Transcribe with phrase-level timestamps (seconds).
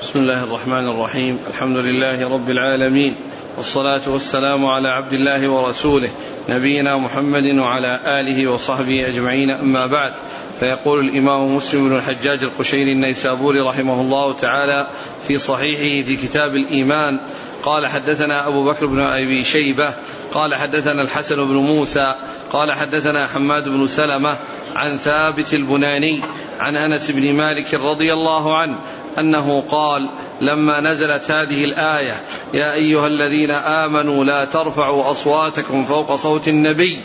[0.00, 1.38] بسم الله الرحمن الرحيم.
[1.48, 3.14] الحمد لله رب العالمين.
[3.56, 6.10] والصلاة والسلام على عبد الله ورسوله
[6.48, 9.50] نبينا محمد وعلى آله وصحبه أجمعين.
[9.50, 10.12] أما بعد
[10.60, 14.86] فيقول الإمام مسلم بن الحجاج القشيري النيسابوري رحمه الله تعالى
[15.28, 17.20] في صحيحه في كتاب الإيمان
[17.62, 19.94] قال حدثنا أبو بكر بن أبي شيبة
[20.32, 22.14] قال حدثنا الحسن بن موسى
[22.52, 24.36] قال حدثنا حماد بن سلمة
[24.74, 26.22] عن ثابت البناني
[26.60, 28.78] عن أنس بن مالك رضي الله عنه
[29.18, 30.08] أنه قال
[30.40, 32.20] لما نزلت هذه الآية
[32.54, 37.00] يا أيها الذين آمنوا لا ترفعوا أصواتكم فوق صوت النبي.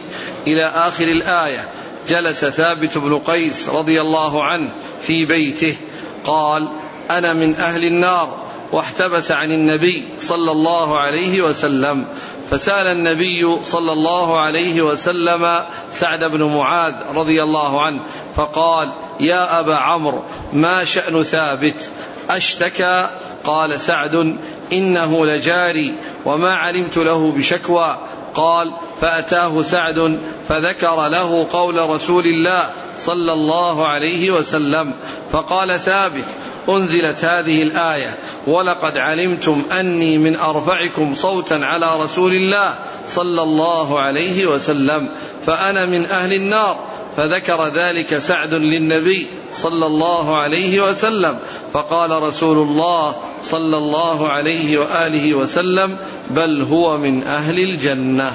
[0.48, 1.70] إلى آخر الآية
[2.10, 5.78] جلس ثابت بن قيس رضي الله عنه في بيته
[6.26, 6.68] قال
[7.12, 12.08] أنا من أهل النار واحتبس عن النبي صلى الله عليه وسلم.
[12.52, 18.02] فسأل النبي صلى الله عليه وسلم سعد بن معاذ رضي الله عنه
[18.36, 20.24] فقال يا أبا عمرو
[20.54, 21.90] ما شأن ثابت؟
[22.30, 23.10] أشتكى؟
[23.44, 24.38] قال سعد
[24.74, 27.98] إنه لجاري وما علمت له بشكوى.
[28.36, 34.94] قال فأتاه سعد فذكر له قول رسول الله صلى الله عليه وسلم
[35.32, 36.26] فقال ثابت
[36.70, 38.16] أنزلت هذه الآية
[38.48, 42.74] ولقد علمتم أني من أرفعكم صوتا على رسول الله
[43.08, 45.10] صلى الله عليه وسلم
[45.46, 46.78] فأنا من أهل النار
[47.18, 51.38] فذكر ذلك سعد للنبي صلى الله عليه وسلم
[51.74, 55.98] فقال رسول الله صلى الله عليه وآله وسلم
[56.30, 58.34] بل هو من أهل الجنة.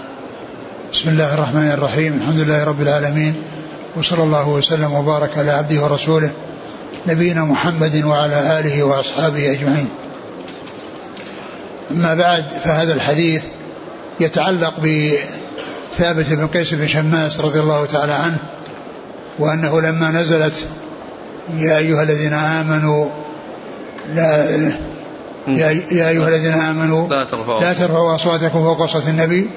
[0.92, 3.34] بسم الله الرحمن الرحيم الحمد لله رب العالمين
[3.96, 6.30] وصلى الله وسلم وبارك على عبده ورسوله
[7.06, 9.88] نبينا محمد وعلى آله وأصحابه أجمعين.
[11.90, 13.42] أما بعد فهذا الحديث
[14.20, 18.38] يتعلق بثابت بن قيس بن شماس رضي الله تعالى عنه
[19.38, 20.66] وأنه لما نزلت
[21.56, 23.08] يا أيها الذين آمنوا
[24.14, 24.50] لا
[25.48, 29.50] يا, أيها الذين آمنوا لا ترفعوا لا ترفعوا أصواتكم فوق صوت النبي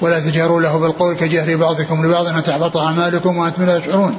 [0.00, 4.16] ولا تجهروا له بالقول كجهر بعضكم لبعض أن تحبط أعمالكم وأنتم لا تشعرون.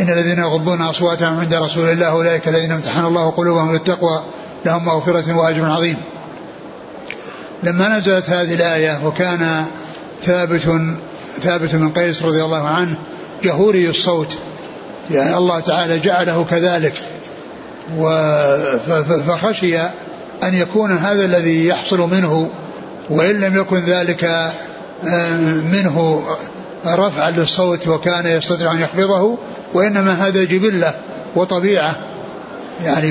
[0.00, 4.24] إن الذين يغضون أصواتهم عند رسول الله أولئك الذين امتحن الله قلوبهم للتقوى
[4.66, 5.96] لهم مغفرة وأجر عظيم.
[7.62, 9.64] لما نزلت هذه الآية وكان
[10.24, 10.60] ثابت
[11.42, 12.96] ثابت بن قيس رضي الله عنه
[13.42, 14.38] جهوري الصوت
[15.10, 16.94] يعني الله تعالى جعله كذلك
[19.26, 19.78] فخشي
[20.42, 22.50] أن يكون هذا الذي يحصل منه
[23.10, 25.36] وإن لم يكن ذلك آه،
[25.72, 26.24] منه
[26.86, 29.38] رفعا للصوت وكان يستطيع أن يخفضه
[29.74, 30.94] وإنما هذا جبلة
[31.36, 31.94] وطبيعة.
[32.84, 33.10] يعني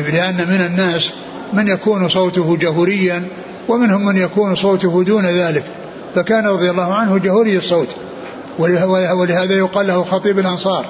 [0.00, 1.10] لأن من الناس
[1.52, 3.22] من يكون صوته جهوريا
[3.68, 5.64] ومنهم من يكون صوته دون ذلك.
[6.14, 7.88] فكان رضي الله عنه جهوري الصوت.
[8.58, 10.86] ولهذا يقال له خطيب الأنصار.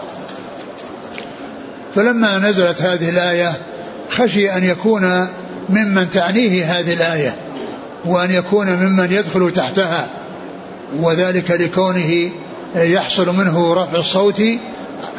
[1.94, 3.52] فلما نزلت هذه الآية
[4.10, 5.26] خشي أن يكون
[5.68, 7.34] ممن تعنيه هذه الآية
[8.04, 10.08] وأن يكون ممن يدخل تحتها
[11.00, 12.30] وذلك لكونه
[12.74, 14.42] يحصل منه رفع الصوت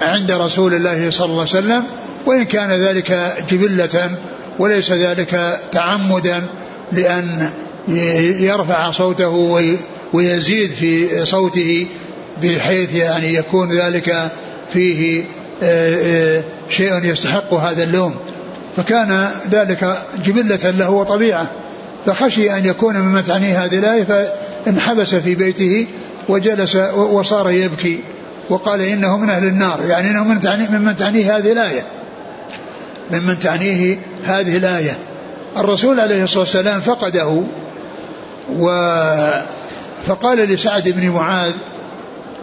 [0.02, 1.84] عند رسول الله صلى الله عليه وسلم
[2.26, 4.12] وإن كان ذلك جبلة
[4.60, 6.44] وليس ذلك تعمدا
[6.92, 7.50] لأن
[8.40, 9.60] يرفع صوته
[10.14, 11.88] ويزيد في صوته
[12.44, 14.32] بحيث يعني يكون ذلك
[14.74, 15.24] فيه
[15.64, 18.16] آه، آه، شيء يستحق هذا اللوم.
[18.78, 21.52] فكان ذلك جبلة له وطبيعة.
[22.06, 24.34] فخشي أن يكون ممن تعنيه هذه الآية
[24.66, 25.88] فانحبس في بيته
[26.30, 28.00] وجلس وصار يبكي.
[28.52, 31.84] وقال إنه من أهل النار يعني إنه من تعنيه ممن تعنيه هذه الآية.
[33.12, 34.98] ممن تعنيه هذه الآية.
[35.58, 37.44] الرسول عليه الصلاة والسلام فقده
[38.60, 38.70] و
[40.08, 41.54] فقال لسعد بن معاذ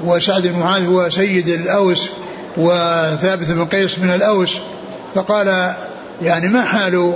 [0.04, 2.10] وسعد بن معاذ هو سيد الأوس
[2.56, 4.58] وثابت بن قيس من الأوس
[5.14, 5.74] فقال
[6.22, 7.12] يعني ما حال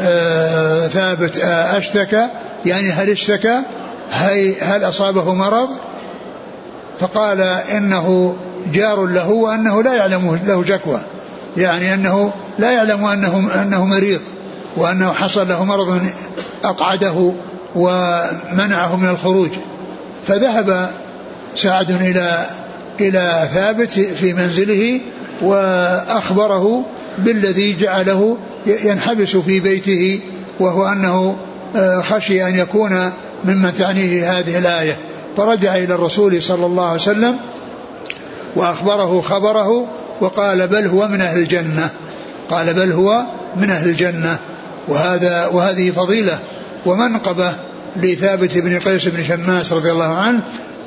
[0.00, 2.26] آه ثابت آه أشتكى؟
[2.66, 3.60] يعني هل اشتكى؟
[4.10, 5.68] هل, هل أصابه مرض؟
[7.00, 8.36] فقال إنه
[8.72, 11.00] جار له وأنه لا يعلم له شكوى.
[11.56, 14.20] يعني أنه لا يعلم أنه, أنه مريض
[14.76, 16.02] وأنه حصل له مرض
[16.64, 17.32] أقعده
[17.74, 19.50] ومنعه من الخروج.
[20.26, 20.90] فذهب
[21.56, 22.46] سعد إلى
[23.00, 25.00] إلى ثابت في منزله
[25.42, 26.84] وأخبره
[27.18, 30.20] بالذي جعله ينحبس في بيته
[30.60, 31.36] وهو أنه
[31.76, 33.10] آه، خشي أن يكون
[33.44, 34.96] ممن تعنيه هذه الآية.
[35.36, 37.36] فرجع إلى الرسول صلى الله عليه وسلم
[38.56, 39.88] وأخبره خبره
[40.20, 41.90] وقال بل هو من أهل الجنة.
[42.50, 43.24] قال بل هو
[43.56, 44.38] من أهل الجنة.
[44.88, 46.38] وهذا وهذه فضيلة
[46.86, 47.52] ومنقبة
[47.96, 50.40] لثابت بن قيس بن شماس رضي الله عنه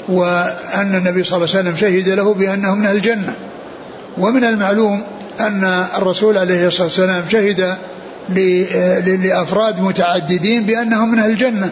[0.09, 3.33] وأن النبي صلى الله عليه وسلم شهد له بأنه من أهل الجنة.
[4.17, 5.03] ومن المعلوم
[5.39, 7.75] أن الرسول عليه الصلاة والسلام شهد
[9.23, 11.69] لأفراد متعددين بأنهم من أهل الجنة.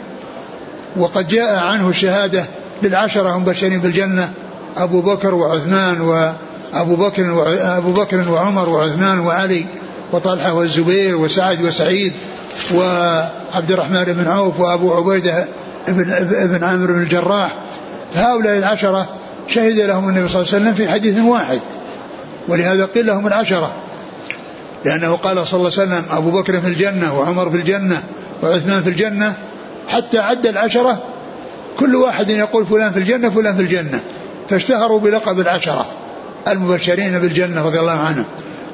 [0.98, 2.46] وقد جاء عنه شهادة
[2.84, 4.32] للعشرة مبشرين بالجنة
[4.78, 9.66] أبو بكر وعثمان وأبو بكر وأبو بكر وعمر وعثمان وعلي
[10.12, 12.14] وطلحة والزبير وسعد وسعيد
[12.76, 15.46] وعبد الرحمن بن عوف وأبو عبيدة
[15.88, 17.62] بن, ابن عامر بن الجراح.
[18.16, 19.10] هؤلاء العشرة
[19.48, 21.60] شهد لهم النبي صلى الله عليه وسلم في حديث واحد
[22.48, 23.72] ولهذا قيل لهم العشرة.
[24.86, 28.04] لأنه قال صلى الله عليه وسلم أبو بكر في الجنة وعمر في الجنة
[28.44, 29.34] وعثمان في الجنة
[29.90, 31.04] حتى عد العشرة
[31.80, 34.00] كل واحد يقول فلان في الجنة فلان في الجنة.
[34.50, 35.86] فاشتهروا بلقب العشرة
[36.48, 38.26] المبشرين بالجنة رضي الله عنهم.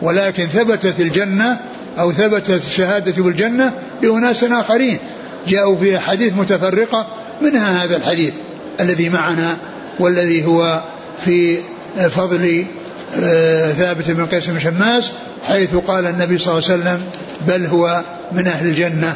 [0.02, 1.60] ولكن ثبتت الجنة
[2.00, 4.98] أو ثبتت الشهادة بالجنة لأناس آخرين.
[5.48, 7.08] جاءوا في أحاديث متفرقة
[7.42, 8.34] منها هذا الحديث
[8.80, 9.58] الذي معنا
[10.00, 10.82] والذي هو
[11.26, 11.58] في
[12.16, 12.66] فضل
[13.16, 15.12] آه، ثابت بن قيس بن شماس
[15.48, 17.02] حيث قال النبي صلى الله عليه وسلم
[17.48, 19.16] بل هو من أهل الجنة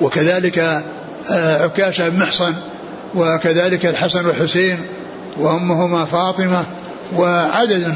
[0.00, 0.58] وكذلك
[1.30, 2.54] آه، عكاشة بن محصن
[3.14, 4.78] وكذلك الحسن والحسين
[5.36, 6.64] وأمهما فاطمة
[7.16, 7.94] وعدد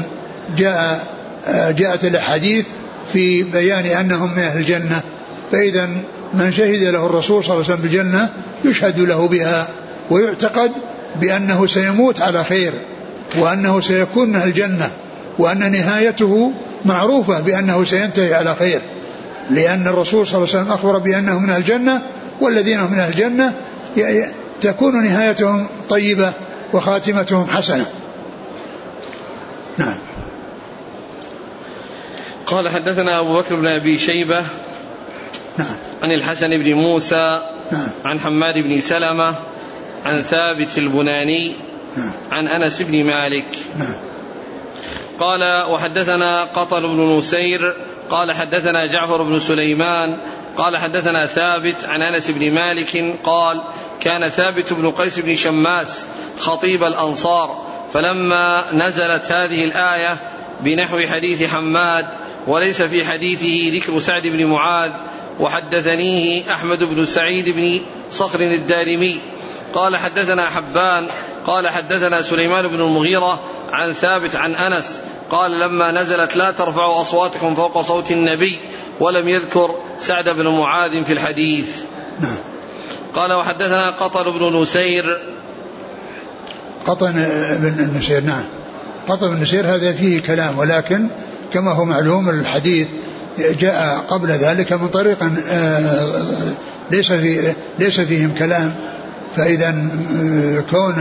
[0.57, 1.07] جاء
[1.47, 2.65] آه، جاءت الأحاديث
[3.13, 5.01] في بيان أنهم من أهل الجنة.
[5.51, 5.89] فإذا
[6.33, 8.29] من شهد له الرسول صلى الله عليه وسلم بالجنة
[8.65, 9.67] يشهد له بها
[10.09, 10.71] ويعتقد
[11.21, 12.73] بأنه سيموت على خير
[13.37, 14.89] وأنه سيكون من الجنة
[15.39, 16.51] وأن نهايته
[16.85, 18.81] معروفة بأنه سينتهي على خير.
[19.49, 22.01] لأن الرسول صلى الله عليه وسلم أخبر بأنه من الجنة
[22.41, 23.53] والذين هم من الجنة
[24.61, 26.33] تكون نهايتهم طيبة
[26.73, 27.85] وخاتمتهم حسنة.
[29.77, 29.97] نعم.
[32.45, 34.43] قال حدثنا أبو بكر بن أبي شيبة
[35.57, 35.75] نعم.
[36.03, 37.87] عن الحسن بن موسى نعم.
[38.05, 39.35] عن حماد بن سلمة
[40.05, 41.55] عن ثابت البناني
[41.97, 42.11] نعم.
[42.31, 43.55] عن أنس بن مالك.
[43.79, 43.95] نعم.
[45.19, 47.75] قال وحدثنا قطل بن نسير
[48.09, 50.17] قال حدثنا جعفر بن سليمان
[50.57, 53.61] قال حدثنا ثابت عن أنس بن مالك قال
[53.99, 56.05] كان ثابت بن قيس بن شماس
[56.39, 60.17] خطيب الأنصار فلما نزلت هذه الآية
[60.61, 62.05] بنحو حديث حماد
[62.47, 64.91] وليس في حديثه ذكر سعد بن معاذ
[65.39, 67.79] وحدثنيه أحمد بن سعيد بن
[68.11, 69.21] صخر الدارمي.
[69.73, 71.07] قال حدثنا حبان
[71.45, 75.01] قال حدثنا سليمان بن المغيرة عن ثابت عن أنس
[75.35, 78.59] قال لما نزلت لا ترفعوا أصواتكم فوق صوت النبي
[78.99, 81.69] ولم يذكر سعد بن معاذ في الحديث.
[82.19, 82.37] نعم.
[83.15, 85.03] قال وحدثنا قطن بن نسير.
[86.85, 87.11] قطن
[87.59, 88.43] بن نسير نعم.
[89.07, 91.07] قطن بن نسير هذا فيه كلام ولكن
[91.53, 92.87] كما هو معلوم الحديث
[93.37, 96.23] جاء قبل ذلك من طريق آه،
[96.91, 98.75] ليس في ليس فيهم كلام.
[99.35, 100.95] فاذا آه، كون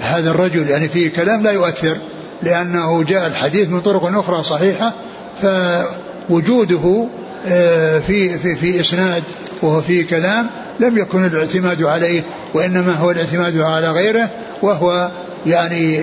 [0.00, 1.96] هذا الرجل يعني فيه كلام لا يؤثر.
[2.44, 4.94] لأنه جاء الحديث من طرق أخرى صحيحة
[5.42, 7.08] فوجوده
[7.48, 9.22] آه، في في في إسناد
[9.62, 10.46] وهو فيه كلام
[10.80, 12.22] لم يكن الاعتماد عليه
[12.54, 14.30] وإنما هو الاعتماد على غيره
[14.62, 15.10] وهو
[15.46, 16.00] يعني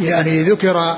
[0.00, 0.96] يعني ذكر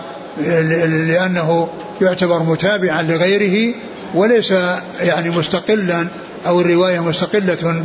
[1.07, 1.69] لأنه
[2.03, 3.75] يعتبر متابعا لغيره
[4.15, 4.55] وليس
[5.01, 6.07] يعني مستقلا
[6.47, 7.83] أو الرواية مستقلة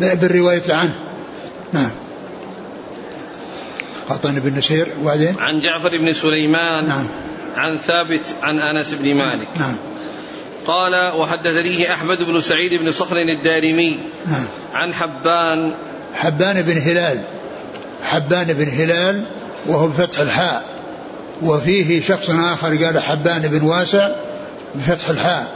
[0.00, 0.94] بالرواية عنه.
[1.72, 1.90] نعم.
[4.08, 7.06] قطن بن نسير وبعدين؟ عن جعفر بن سليمان نعم.
[7.56, 9.48] عن ثابت عن أنس بن مالك.
[9.58, 9.76] نعم.
[10.66, 14.00] قال وحدثنيه أحمد بن سعيد بن صخر الدارمي.
[14.26, 14.46] نعم.
[14.74, 15.72] عن حبان.
[16.14, 17.20] حبان بن هلال.
[18.02, 19.24] حبان بن هلال
[19.66, 20.64] وهو بفتح الحاء.
[21.42, 24.08] وفيه شخص آخر قال حبان بن واسع
[24.74, 25.46] بفتح الحاء.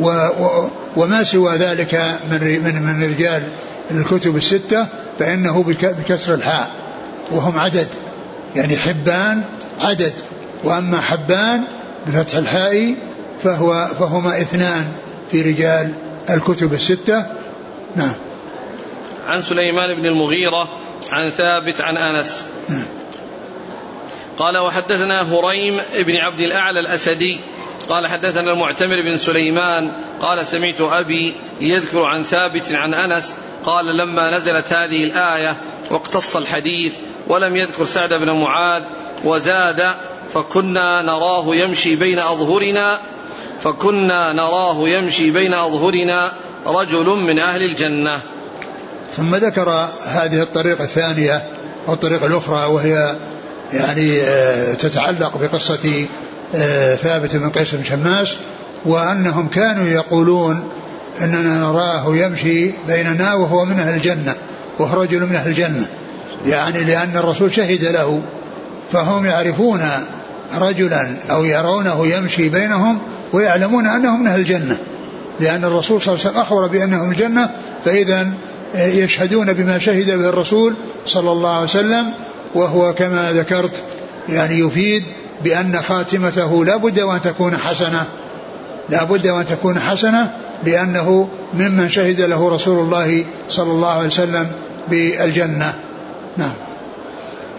[0.00, 3.42] و و وما سوى ذلك من من من رجال
[3.90, 4.86] الكتب الستة
[5.18, 6.85] فإنه بكسر الحاء.
[7.30, 7.88] وهم عدد.
[8.56, 9.44] يعني حبان
[9.80, 10.12] عدد
[10.64, 11.64] وأما حبان
[12.06, 12.94] بفتح الحاء
[13.42, 14.86] فهو فهما اثنان
[15.30, 15.92] في رجال
[16.30, 17.26] الكتب الستة.
[17.96, 18.14] نعم.
[19.26, 20.68] عن سليمان بن المغيرة
[21.12, 22.46] عن ثابت عن أنس.
[22.68, 22.86] نعم.
[24.38, 27.40] قال وحدثنا هريم بن عبد الأعلى الأسدي.
[27.88, 29.92] قال حدثنا المعتمر بن سليمان.
[30.20, 33.34] قال سمعت أبي يذكر عن ثابت عن أنس.
[33.64, 35.56] قال لما نزلت هذه الآية
[35.90, 36.92] واقتص الحديث
[37.28, 38.82] ولم يذكر سعد بن معاذ
[39.24, 39.94] وزاد
[40.34, 42.98] فكنا نراه يمشي بين أظهرنا
[43.60, 46.32] فكنا نراه يمشي بين أظهرنا
[46.66, 48.20] رجل من أهل الجنة.
[49.16, 51.42] ثم ذكر هذه الطريقة الثانية
[51.86, 53.16] والطريقة الأخرى وهي
[53.72, 56.06] يعني آه، تتعلق بقصة
[56.54, 58.36] آه، ثابت بن قيس بن شماس
[58.84, 60.68] وأنهم كانوا يقولون
[61.20, 64.34] أننا نراه يمشي بيننا وهو من أهل الجنة
[64.78, 65.86] وهو رجل من أهل الجنة.
[66.46, 68.22] يعني لأن الرسول شهد له
[68.92, 69.80] فهم يعرفون
[70.58, 72.98] رجلا أو يرونه يمشي بينهم
[73.32, 74.78] ويعلمون أنه من أهل الجنة.
[75.40, 77.50] لأن الرسول صلى الله عليه وسلم أخبر بأنهم الجنة
[77.84, 78.32] فإذا
[78.74, 80.76] يشهدون بما شهد به الرسول
[81.06, 82.12] صلى الله عليه وسلم
[82.54, 83.82] وهو كما ذكرت
[84.28, 85.04] يعني يفيد
[85.44, 88.04] بأن خاتمته لا بد وأن تكون حسنة.
[88.88, 90.32] لا بد وأن تكون حسنة
[90.64, 94.46] لأنه ممن شهد له رسول الله صلى الله عليه وسلم
[94.88, 95.74] بالجنة.
[96.36, 96.52] نعم.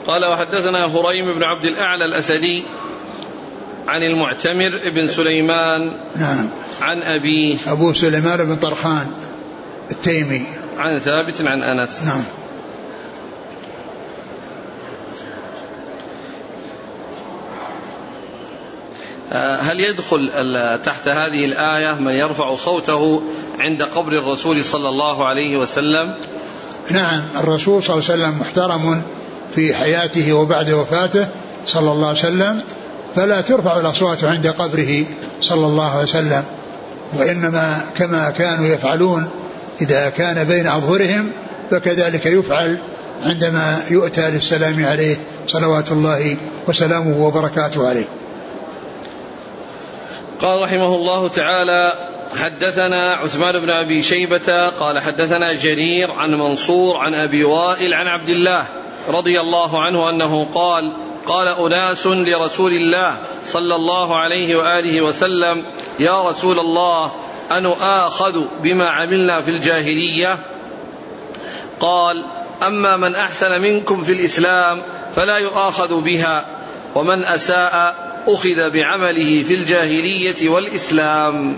[0.07, 2.65] قال وحدثنا هريم بن عبد الأعلى الأسدي
[3.88, 6.50] عن المعتمر بن سليمان نعم.
[6.81, 9.07] عن أبيه أبو سليمان بن طرخان
[9.91, 10.46] التيمي.
[10.77, 12.03] عن ثابت عن أنس.
[12.05, 12.24] نعم.
[19.31, 20.31] آه، هل يدخل
[20.84, 23.24] تحت هذه الآية من يرفع صوته
[23.60, 26.15] عند قبر الرسول صلى الله عليه وسلم؟
[26.91, 29.01] نعم الرسول صلى الله عليه وسلم محترم
[29.56, 31.27] في حياته وبعد وفاته
[31.65, 32.62] صلى الله عليه وسلم
[33.15, 35.06] فلا ترفع الأصوات عند قبره
[35.41, 36.44] صلى الله عليه وسلم
[37.17, 39.29] وإنما كما كانوا يفعلون
[39.82, 41.32] إذا كان بين أظهرهم
[41.72, 42.77] فكذلك يفعل
[43.24, 45.17] عندما يؤتى للسلام عليه
[45.48, 48.06] صلوات الله وسلامه وبركاته عليه.
[50.41, 51.94] قال رحمه الله تعالى
[52.36, 58.29] حدثنا عثمان بن أبي شيبة قال حدثنا جرير عن منصور عن أبي وائل عن عبد
[58.29, 58.65] الله
[59.07, 60.93] رضي الله عنه أنه قال
[61.25, 65.63] قال أناس لرسول الله صلى الله عليه وآله وسلم
[66.00, 67.12] يا رسول الله
[67.51, 70.39] انؤاخذ بما عملنا في الجاهلية؟
[71.79, 72.25] قال
[72.67, 74.81] أما من أحسن منكم في الإسلام
[75.15, 76.46] فلا يؤاخذ بها
[76.96, 81.57] ومن أساء أخذ بعمله في الجاهلية والإسلام.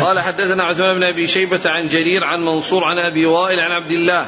[0.00, 3.90] قال حدثنا عثمان بن أبي شيبة عن جرير عن منصور عن أبي وائل عن عبد
[3.90, 4.26] الله.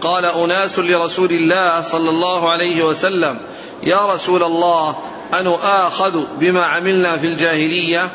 [0.00, 3.38] قال أناس لرسول الله صلى الله عليه وسلم
[3.82, 4.98] يا رسول الله
[5.34, 8.08] أن آخذ بما عملنا في الجاهلية؟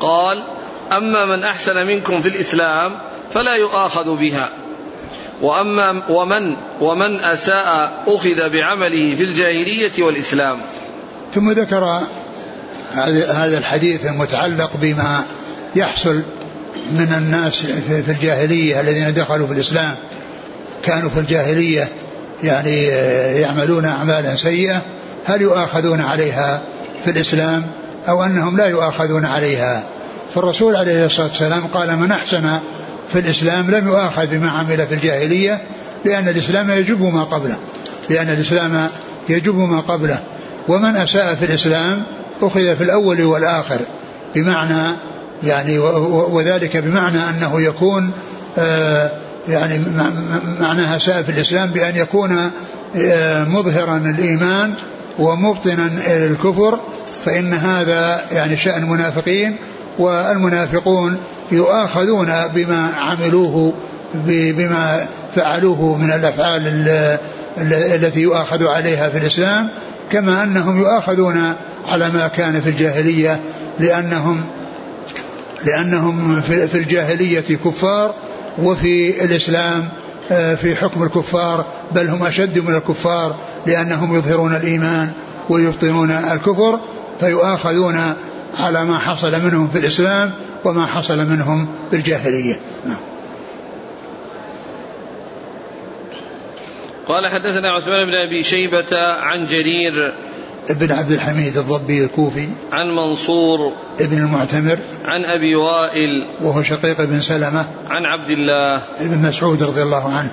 [0.00, 0.42] قال
[0.92, 2.98] أما من أحسن منكم في الإسلام
[3.30, 4.50] فلا يؤاخذ بها.
[5.42, 10.60] وأما ومن ومن أساء أخذ بعمله في الجاهلية والإسلام.
[11.36, 12.00] ثم ذكر
[13.28, 15.24] هذا الحديث المتعلق بما
[15.76, 16.22] يحصل
[16.92, 17.56] من الناس
[17.88, 19.94] في الجاهلية الذين دخلوا في الإسلام.
[20.82, 21.88] كانوا في الجاهلية
[22.44, 22.82] يعني
[23.40, 24.82] يعملون أعمالا سيئة
[25.24, 26.60] هل يؤاخذون عليها
[27.04, 27.66] في الإسلام
[28.08, 29.82] أو أنهم لا يؤاخذون عليها؟
[30.34, 32.58] فالرسول عليه الصلاة والسلام قال من أحسن
[33.12, 35.62] في الإسلام لم يؤاخذ بما عمل في الجاهلية
[36.04, 37.56] لأن الإسلام يجب ما قبله
[38.10, 38.88] لأن الإسلام
[39.28, 40.18] يجب ما قبله.
[40.68, 42.02] ومن أساء في الإسلام
[42.42, 43.78] أخذ في الأول والآخر
[44.34, 44.96] بمعنى
[45.44, 48.10] يعني وذلك بمعنى أنه يكون
[48.58, 49.10] آه،
[49.48, 49.80] يعني
[50.60, 52.50] معناها ساء في الإسلام بأن يكون
[52.96, 54.74] آه، مظهرا الإيمان
[55.18, 56.80] ومبطنا الكفر
[57.24, 59.56] فإن هذا يعني شأن المنافقين
[59.98, 61.16] والمنافقون
[61.52, 63.72] يؤاخذون بما عملوه
[64.26, 66.62] بما فعلوه من الأفعال
[67.94, 69.68] التي يؤاخذ عليها في الإسلام
[70.12, 71.54] كما أنهم يؤاخذون
[71.86, 73.40] على ما كان في الجاهلية
[73.78, 74.44] لأنهم
[75.64, 78.14] لأنهم في الجاهلية كفار
[78.58, 79.88] وفي الإسلام
[80.32, 85.10] آه، في حكم الكفار بل هم أشد من الكفار لأنهم يظهرون الإيمان
[85.48, 86.80] ويبطنون الكفر
[87.20, 88.14] فيؤاخذون
[88.58, 90.32] على ما حصل منهم في الإسلام
[90.64, 92.96] وما حصل منهم في الجاهلية نعم.
[97.08, 100.14] قال حدثنا عثمان بن أبي شيبة عن جرير
[100.70, 107.20] ابن عبد الحميد الضبي الكوفي عن منصور ابن المعتمر عن أبي وائل وهو شقيق بن
[107.20, 110.30] سلمة عن عبد الله ابن مسعود رضي الله عنه.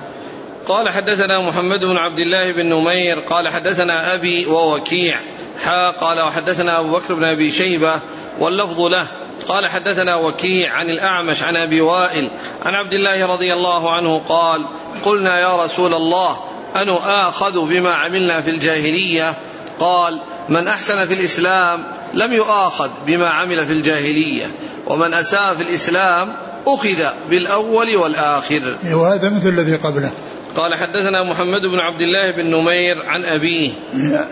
[0.66, 5.20] قال حدثنا محمد بن عبد الله بن نمير قال حدثنا أبي ووكيع
[5.64, 7.94] حا قال وحدثنا أبو بكر بن أبي شيبة
[8.38, 9.08] واللفظ له.
[9.48, 12.30] قال حدثنا وكيع عن الأعمش عن أبي وائل
[12.62, 14.62] عن عبد الله رضي الله عنه قال
[15.04, 19.34] قلنا يا رسول الله أن آخذ بما عملنا في الجاهلية؟
[19.78, 24.46] قال من أحسن في الإسلام لم يؤاخذ بما عمل في الجاهلية
[24.86, 26.32] ومن أساء في الإسلام
[26.66, 28.76] أخذ بالأول والآخر.
[28.94, 30.10] وهذا مثل الذي قبله.
[30.56, 33.70] قال حدثنا محمد بن عبد الله بن نمير عن أبيه.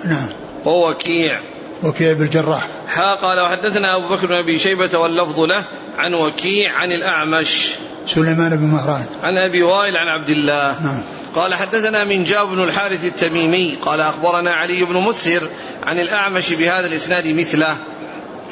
[0.05, 0.27] نعم.
[0.65, 1.41] وهو وكيع.
[1.83, 5.65] وكيع بالجراح حا قال وحدثنا أبو بكر بن أبي شيبة واللفظ له
[5.99, 7.75] عن وكيع عن الأعمش.
[8.07, 9.07] سليمان بن مهران.
[9.23, 10.83] عن أبي وائل عن عبد الله.
[10.85, 11.03] نعم.
[11.35, 15.49] قال حدثنا من جاب بن الحارث التميمي قال أخبرنا علي بن مسهر
[15.87, 17.77] عن الأعمش بهذا الإسناد مثله.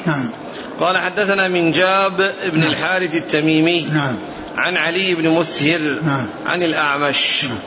[0.05, 0.29] نعم.
[0.79, 2.69] قال حدثنا من جاب بن نعم.
[2.69, 4.15] الحارث التميمي نعم.
[4.57, 6.27] عن علي بن مسهر نعم.
[6.45, 7.45] عن الأعمش.
[7.45, 7.57] نعم.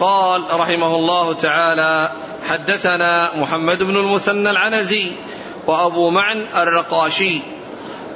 [0.00, 2.10] قال رحمه الله تعالى
[2.48, 5.12] حدثنا محمد بن المثنى العنزي
[5.66, 7.40] وأبو معن الرقاشي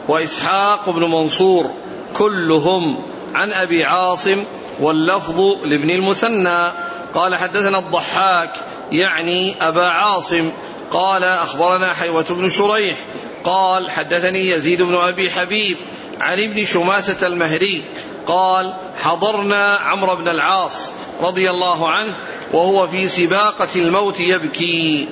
[0.08, 1.70] وإسحاق بن منصور
[2.14, 3.02] كلهم
[3.34, 4.44] عن أبي عاصم
[4.80, 6.72] واللفظ لابن المثنى.
[7.14, 8.52] قال حدثنا الضحاك
[8.90, 10.50] يعني أبا عاصم.
[10.90, 12.96] قال أخبرنا حيوة بن شريح.
[13.44, 15.76] قال حدثني يزيد بن أبي حبيب
[16.20, 17.84] عن ابن شماسة المهري.
[18.26, 22.14] قال حضرنا عمرو بن العاص رضي الله عنه
[22.52, 25.08] وهو في سباقة الموت يبكي.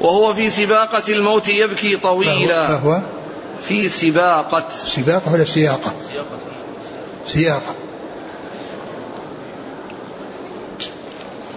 [0.00, 2.66] وهو في سباقة الموت يبكي طويلا.
[2.66, 3.00] فهو
[3.60, 4.68] في سباقة.
[4.68, 5.92] سباقة ولا سياقة.
[7.28, 7.74] سياقة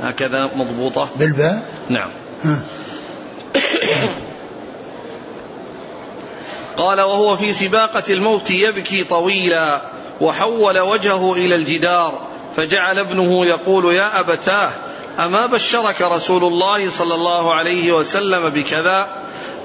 [0.01, 2.09] هكذا مضبوطة؟ بالباء؟ نعم.
[6.77, 9.81] قال وهو في سباقة الموت يبكي طويلا
[10.21, 12.21] وحول وجهه إلى الجدار
[12.55, 14.71] فجعل ابنه يقول يا أبتاه
[15.19, 19.07] أما بشرك رسول الله صلى الله عليه وسلم بكذا؟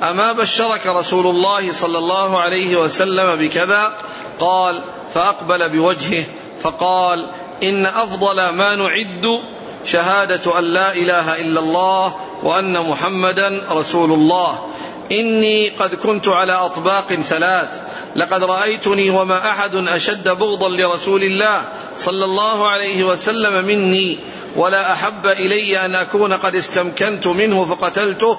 [0.03, 3.95] أما بشرك رسول الله صلى الله عليه وسلم بكذا؟
[4.39, 4.83] قال
[5.17, 6.25] فأقبل بوجهه
[6.61, 7.27] فقال
[7.63, 9.41] إن أفضل ما نعد
[9.85, 14.67] شهادة أن لا إله إلا الله وأن محمدا رسول الله.
[15.13, 17.69] إني قد كنت على أطباق ثلاث.
[18.17, 21.63] لقد رأيتني وما أحد أشد بغضا لرسول الله
[21.97, 24.19] صلى الله عليه وسلم مني.
[24.57, 28.39] ولا أحب إلي أن أكون قد استمكنت منه فقتلته.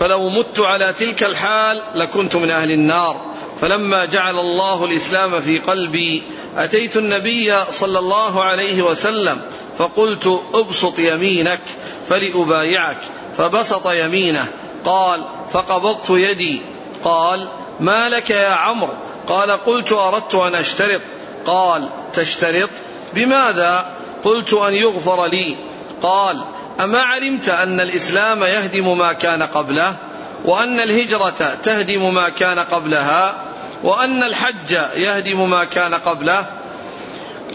[0.00, 3.20] فلو مت على تلك الحال لكنت من أهل النار.
[3.60, 6.22] فلما جعل الله الإسلام في قلبي
[6.56, 9.40] أتيت النبي صلى الله عليه وسلم
[9.78, 11.60] فقلت أبسط يمينك
[12.08, 12.98] فلأبايعك
[13.36, 14.46] فبسط يمينه.
[14.84, 16.62] قال فقبضت يدي.
[17.04, 17.48] قال
[17.80, 18.92] ما لك يا عمرو؟
[19.28, 21.00] قال قلت أردت أن أشترط.
[21.46, 22.70] قال تشترط؟
[23.14, 25.56] بماذا؟ قلت أن يغفر لي.
[26.02, 26.44] قال
[26.80, 29.96] أما علمت أن الإسلام يهدم ما كان قبله؟
[30.44, 33.44] وأن الهجرة تهدم ما كان قبلها
[33.82, 36.46] وأن الحج يهدم ما كان قبله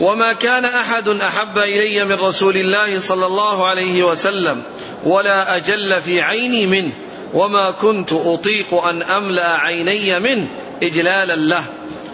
[0.01, 4.63] وما كان أحد أحب إلي من رسول الله صلى الله عليه وسلم
[5.03, 6.91] ولا أجل في عيني منه
[7.33, 10.47] وما كنت أطيق أن أملأ عيني منه
[10.83, 11.63] إجلالا له.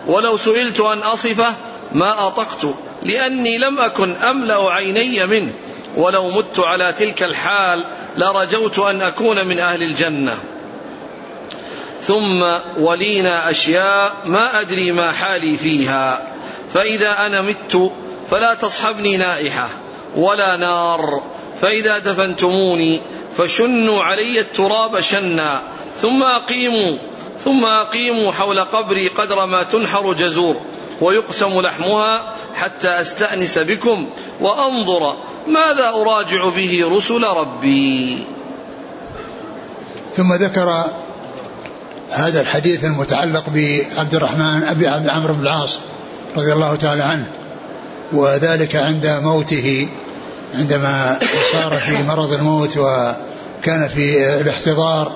[0.07, 1.53] ولو سئلت أن أصفه
[1.91, 2.65] ما أطقت
[3.03, 5.53] لأني لم أكن أملأ عيني منه.
[5.97, 7.83] ولو مت على تلك الحال
[8.17, 10.37] لرجوت أن أكون من أهل الجنة.
[12.09, 12.41] ثم
[12.81, 16.33] ولينا أشياء ما أدري ما حالي فيها.
[16.73, 17.91] فإذا أنا مت
[18.29, 19.69] فلا تصحبني نائحة
[20.15, 21.23] ولا نار.
[21.61, 23.01] فإذا دفنتموني
[23.37, 25.61] فشنوا علي التراب شنا.
[25.97, 26.97] ثم أقيموا
[27.39, 30.55] ثم أقيموا حول قبري قدر ما تنحر جزور.
[31.01, 34.09] ويقسم لحمها حتى أستأنس بكم
[34.41, 35.15] وأنظر
[35.47, 38.25] ماذا أراجع به رسل ربي.
[40.17, 40.85] ثم ذكر
[42.11, 45.79] هذا الحديث المتعلق بعبد الرحمن أبي عبد عمرو بن العاص
[46.37, 47.25] رضي الله تعالى عنه
[48.11, 49.87] وذلك عند موته
[50.55, 51.19] عندما
[51.53, 55.11] صار في مرض الموت وكان في الاحتضار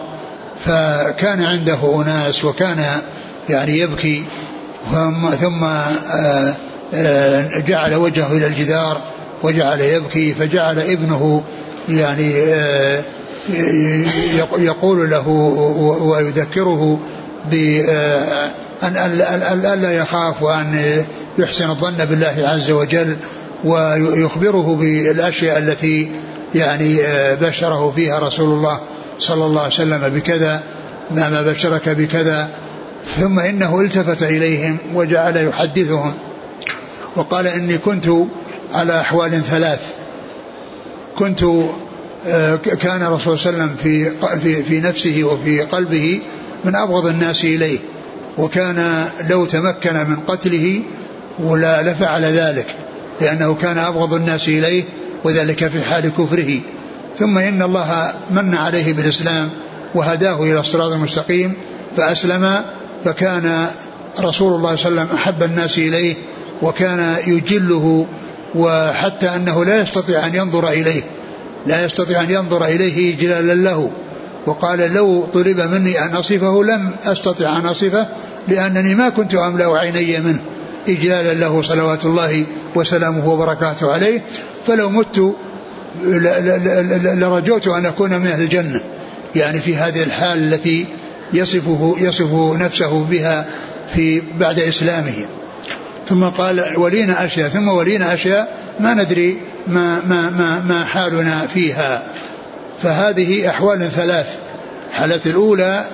[0.66, 2.86] فكان عنده أناس وكان
[3.50, 4.24] يعني يبكي
[5.42, 6.56] ثم آه،
[6.94, 9.02] آه، جعل وجهه إلى الجدار
[9.44, 11.44] وجعل يبكي فجعل ابنه
[11.90, 13.04] يعني آه،
[14.58, 15.28] يقول له
[16.02, 17.00] ويذكره
[17.52, 18.96] بأن
[19.66, 21.06] ألا يخاف وأن
[21.38, 23.18] يحسن الظن بالله عز وجل
[23.64, 26.12] ويخبره بالأشياء التي
[26.56, 26.98] يعني
[27.42, 28.80] بشره فيها رسول الله
[29.20, 30.64] صلى الله عليه وسلم بكذا
[31.12, 32.50] ما بشرك بكذا
[33.20, 36.14] ثم إنه التفت إليهم وجعل يحدثهم
[37.16, 38.08] وقال إني كنت
[38.74, 39.80] على أحوال ثلاث
[41.16, 41.70] كنت آه،
[42.82, 46.22] كان الرسول صلى الله عليه وسلم في في في نفسه وفي قلبه
[46.66, 47.80] من أبغض الناس إليه
[48.38, 50.82] وكان لو تمكن من قتله
[51.40, 52.76] ولا لفعل ذلك
[53.22, 54.84] لأنه كان أبغض الناس إليه
[55.24, 56.60] وذلك في حال كفره.
[57.20, 59.50] ثم إن الله من عليه بالإسلام
[59.96, 61.54] وهداه إلى الصراط المستقيم
[61.98, 62.62] فأسلم
[63.06, 63.68] فكان
[64.20, 66.16] رسول الله صلى الله عليه وسلم أحب الناس إليه
[66.62, 68.06] وكان يجله
[68.56, 71.04] وحتى أنه لا يستطيع أن ينظر إليه.
[71.68, 73.92] لا يستطيع أن ينظر إليه إجلالا له.
[74.46, 78.08] وقال لو طلب مني أن أصفه لم أستطع أن أصفه
[78.48, 80.40] لأنني ما كنت أملأ عيني منه.
[80.88, 82.46] إجلالا له صلوات الله
[82.76, 84.22] وسلامه وبركاته عليه.
[84.68, 85.36] فلو مت
[87.16, 88.82] لرجوت أن أكون من أهل الجنة.
[89.36, 90.86] يعني في هذه الحال التي
[91.34, 93.46] يصفه يصف نفسه بها
[93.96, 95.26] في بعد إسلامه.
[96.10, 102.04] ثم قال ولينا أشياء ثم ولينا أشياء ما ندري ما, ما, ما, ما حالنا فيها.
[102.84, 104.38] فهذه أحوال ثلاث.
[104.90, 105.86] الحالة الأولى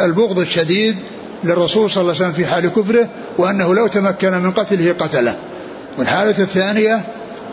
[0.00, 0.96] البغض الشديد
[1.44, 3.08] للرسول صلى الله عليه وسلم في حال كفره
[3.38, 5.36] وأنه لو تمكن من قتله قتله.
[5.98, 7.00] والحالة الثانية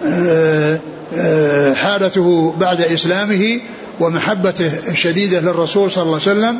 [0.06, 0.80] آه،
[1.18, 3.60] آه، حالته بعد إسلامه
[4.00, 6.60] ومحبته الشديدة للرسول صلى الله عليه وسلم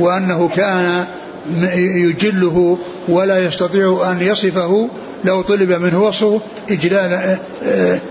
[0.00, 1.04] وأنه كان
[1.74, 4.88] يجله ولا يستطيع أن يصفه
[5.24, 7.38] لو طلب منه وصفه إجلالا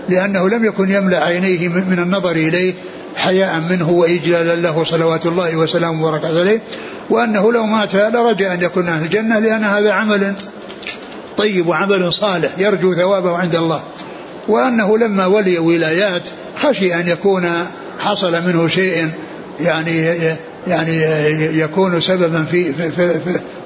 [0.08, 2.74] لأنه لم يكن يملأ عينيه من النظر إليه
[3.16, 6.60] حياء منه وإجلالا له صلوات الله وسلامه وبركاته عليه.
[7.10, 10.34] وأنه لو مات لرجى أن يكون أهل الجنة لأن هذا عمل
[11.36, 13.82] طيب وعمل صالح يرجو ثوابه عند الله.
[14.48, 17.48] وأنه لما ولي ولايات خشي أن يكون
[17.98, 19.10] حصل منه شيء
[19.60, 20.16] يعني
[20.66, 21.02] يعني
[21.58, 23.20] يكون سببا في في, في,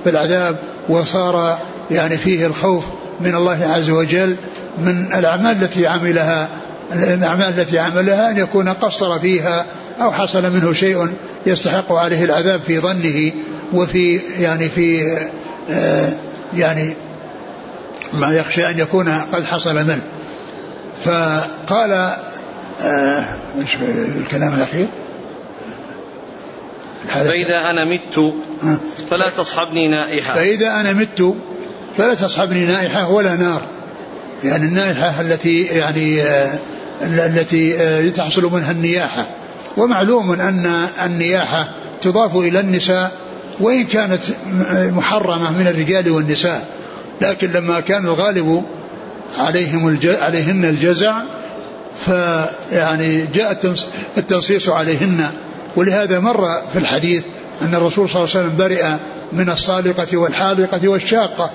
[0.04, 0.56] في العذاب
[0.88, 1.58] وصار
[1.90, 2.84] يعني فيه الخوف
[3.20, 4.36] من الله عز وجل
[4.78, 6.48] من الأعمال التي عملها
[6.92, 9.66] الأعمال التي عملها أن يكون قصر فيها
[10.00, 11.08] أو حصل منه شيء
[11.46, 13.32] يستحق عليه العذاب في ظنه
[13.72, 15.16] وفي يعني في
[16.56, 16.96] يعني
[18.12, 20.00] ما يخشى أن يكون قد حصل منه.
[21.04, 21.92] فقال
[22.82, 23.24] آه
[24.16, 24.88] الكلام الأخير؟
[27.08, 28.34] فإذا أنا مت
[29.10, 30.34] فلا تصحبني نائحة.
[30.34, 31.34] فإذا أنا مت
[31.96, 33.62] فلا تصحبني نائحة ولا نار.
[34.44, 36.58] يعني النائحة التي يعني آه
[37.02, 39.26] التي آه تحصل منها النياحة.
[39.76, 41.68] ومعلوم أن النياحة
[42.02, 43.12] تضاف إلى النساء
[43.60, 44.20] وإن كانت
[44.72, 46.68] محرمة من الرجال والنساء.
[47.20, 48.64] لكن لما كان الغالب
[49.38, 51.22] عليهم عليهن الجزع
[52.06, 53.74] فيعني جاء
[54.18, 55.30] التنصيص عليهن.
[55.76, 57.22] ولهذا مر في الحديث
[57.62, 58.84] أن الرسول صلى الله عليه وسلم برئ
[59.32, 61.50] من الصالقة والحالقة والشاقة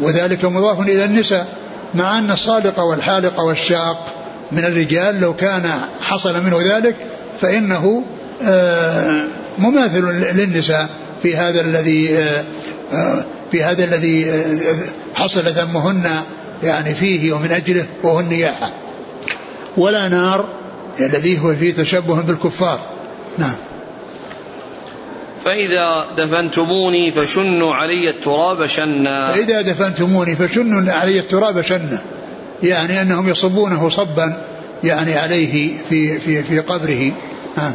[0.00, 1.58] وذلك مضاف إلى النساء
[1.94, 4.06] مع أن الصالقة والحالقة والشاق
[4.52, 5.70] من الرجال لو كان
[6.02, 6.96] حصل منه ذلك
[7.40, 8.04] فإنه
[8.42, 9.24] آه،
[9.58, 10.88] مماثل للنساء
[11.22, 12.44] في هذا الذي آه،
[12.92, 14.32] آه، في هذا الذي
[15.14, 16.10] حصل ذمهن
[16.62, 18.70] يعني فيه ومن أجله وهو النياحة
[19.76, 20.44] ولا نار
[21.00, 22.91] الذي هو فيه تشبه بالكفار.
[23.38, 23.54] نعم.
[25.44, 29.32] فإذا دفنتموني فشنوا علي التراب شنا.
[29.32, 32.02] فإذا دفنتموني فشنوا علي التراب شنا.
[32.62, 34.42] يعني أنهم يصبونه صبا
[34.84, 37.12] يعني عليه في في في قبره.
[37.56, 37.72] نعم.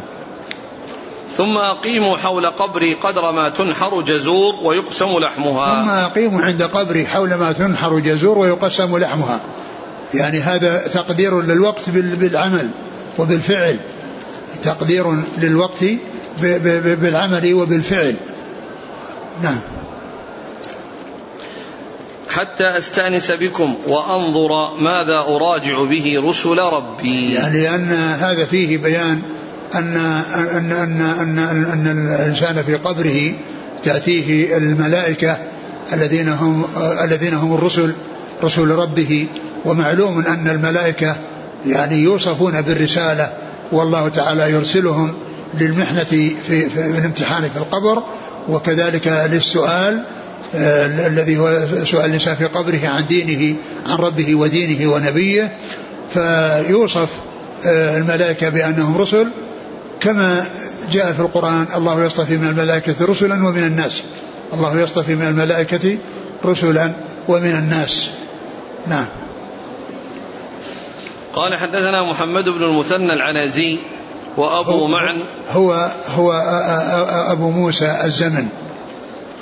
[1.36, 5.84] ثم أقيموا حول قبري قدر ما تنحر جزور ويقسم لحمها.
[5.84, 9.40] ثم أقيموا عند قبري حول ما تنحر جزور ويقسم لحمها.
[10.14, 12.70] يعني هذا تقدير للوقت بالعمل
[13.18, 13.76] وبالفعل.
[14.62, 15.84] تقدير للوقت
[17.00, 18.14] بالعمل وبالفعل.
[19.42, 19.60] نعم.
[22.30, 27.34] حتى أستأنس بكم وأنظر ماذا أراجع به رسل ربي.
[27.34, 29.22] يعني لأن هذا فيه بيان
[29.74, 29.96] ان
[30.56, 33.34] ان ان ان, أن الإنسان في قبره
[33.82, 35.36] تأتيه الملائكة
[35.92, 36.64] الذين هم
[37.04, 37.94] الذين هم الرسل
[38.42, 39.26] رسول ربه.
[39.64, 41.16] ومعلوم أن الملائكة
[41.66, 43.32] يعني يوصفون بالرسالة
[43.72, 45.14] والله تعالى يرسلهم
[45.60, 48.02] للمحنة في, في, الامتحان في القبر
[48.48, 50.04] وكذلك للسؤال
[50.54, 55.52] آه الذي هو سؤال الإنسان في قبره عن دينه عن ربه ودينه ونبيه.
[56.10, 57.08] فيوصف
[57.66, 59.26] آه الملائكة بأنهم رسل.
[60.00, 60.44] كما
[60.92, 64.02] جاء في القرآن الله يصطفي من الملائكة رسلا ومن الناس.
[64.54, 65.98] الله يصطفي من الملائكة
[66.44, 66.92] رسلا
[67.28, 68.10] ومن الناس.
[68.86, 69.06] نعم.
[71.38, 73.78] قال حدثنا محمد بن المثنى العنزي
[74.36, 75.22] وأبو معن.
[75.50, 76.32] هو هو
[77.30, 78.48] أبو موسى الزمن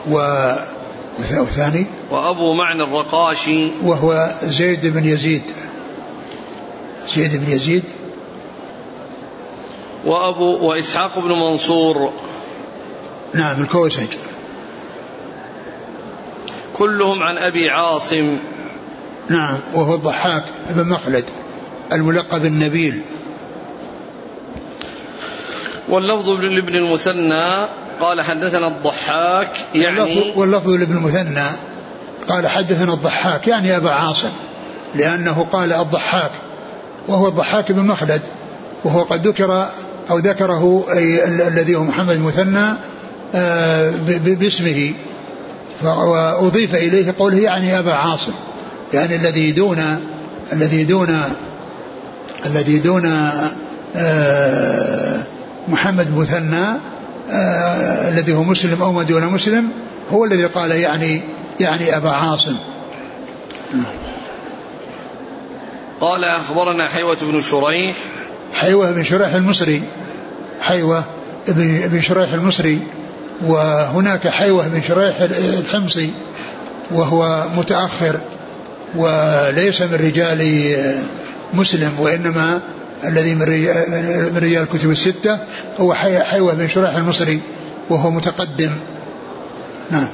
[0.09, 3.69] والثاني وأبو معن الرقاشي.
[3.85, 5.43] وهو زيد بن يزيد.
[7.17, 7.85] زيد بن يزيد.
[10.05, 12.13] وأبو وإسحاق بن منصور.
[13.35, 14.17] نعم الكوسج.
[16.75, 18.39] كلهم عن أبي عاصم.
[19.29, 21.25] نعم وهو الضحاك بن مخلد.
[21.93, 23.03] الملقب النبيل.
[25.89, 27.67] واللفظ لابن المثنى
[28.01, 31.47] قال حدثنا الضحاك يعني واللفظ لابن المثنى
[32.29, 34.31] قال حدثنا الضحاك يعني أبا عاصم
[34.95, 36.31] لأنه قال الضحاك
[37.09, 38.23] وهو الضحاك بن مخلد
[38.85, 39.69] وهو قد ذكر
[40.11, 42.77] أو ذكره أي الذي هو محمد المثنى
[43.35, 43.93] آه،
[44.25, 44.93] باسمه.
[45.85, 48.33] وأضيف إليه قوله يعني أبا عاصم
[48.95, 50.01] يعني الذي دون
[50.53, 51.23] الذي دون
[52.47, 53.07] الذي دون
[53.97, 55.23] آه
[55.69, 56.67] محمد مثنى
[57.31, 59.69] آه الذي هو مسلم أو ما دون مسلم
[60.13, 61.23] هو الذي قال يعني
[61.61, 62.57] يعني أبا عاصم.
[66.01, 67.97] قال أخبرنا حيوة بن شريح.
[68.55, 69.83] حيوة بن شريح المصري.
[70.61, 71.05] حيوة
[71.49, 72.81] بن شريح المصري.
[73.47, 76.13] وهناك حيوة بن شريح الحمصي
[76.91, 78.21] وهو متأخر
[78.97, 80.41] وليس من رجال
[81.55, 82.61] مسلم وإنما
[83.05, 83.43] الذي من
[84.37, 85.39] رجال, الكتب الستة
[85.81, 87.41] هو حيوة بن شريح المصري
[87.91, 88.73] وهو متقدم.
[89.91, 90.09] نعم.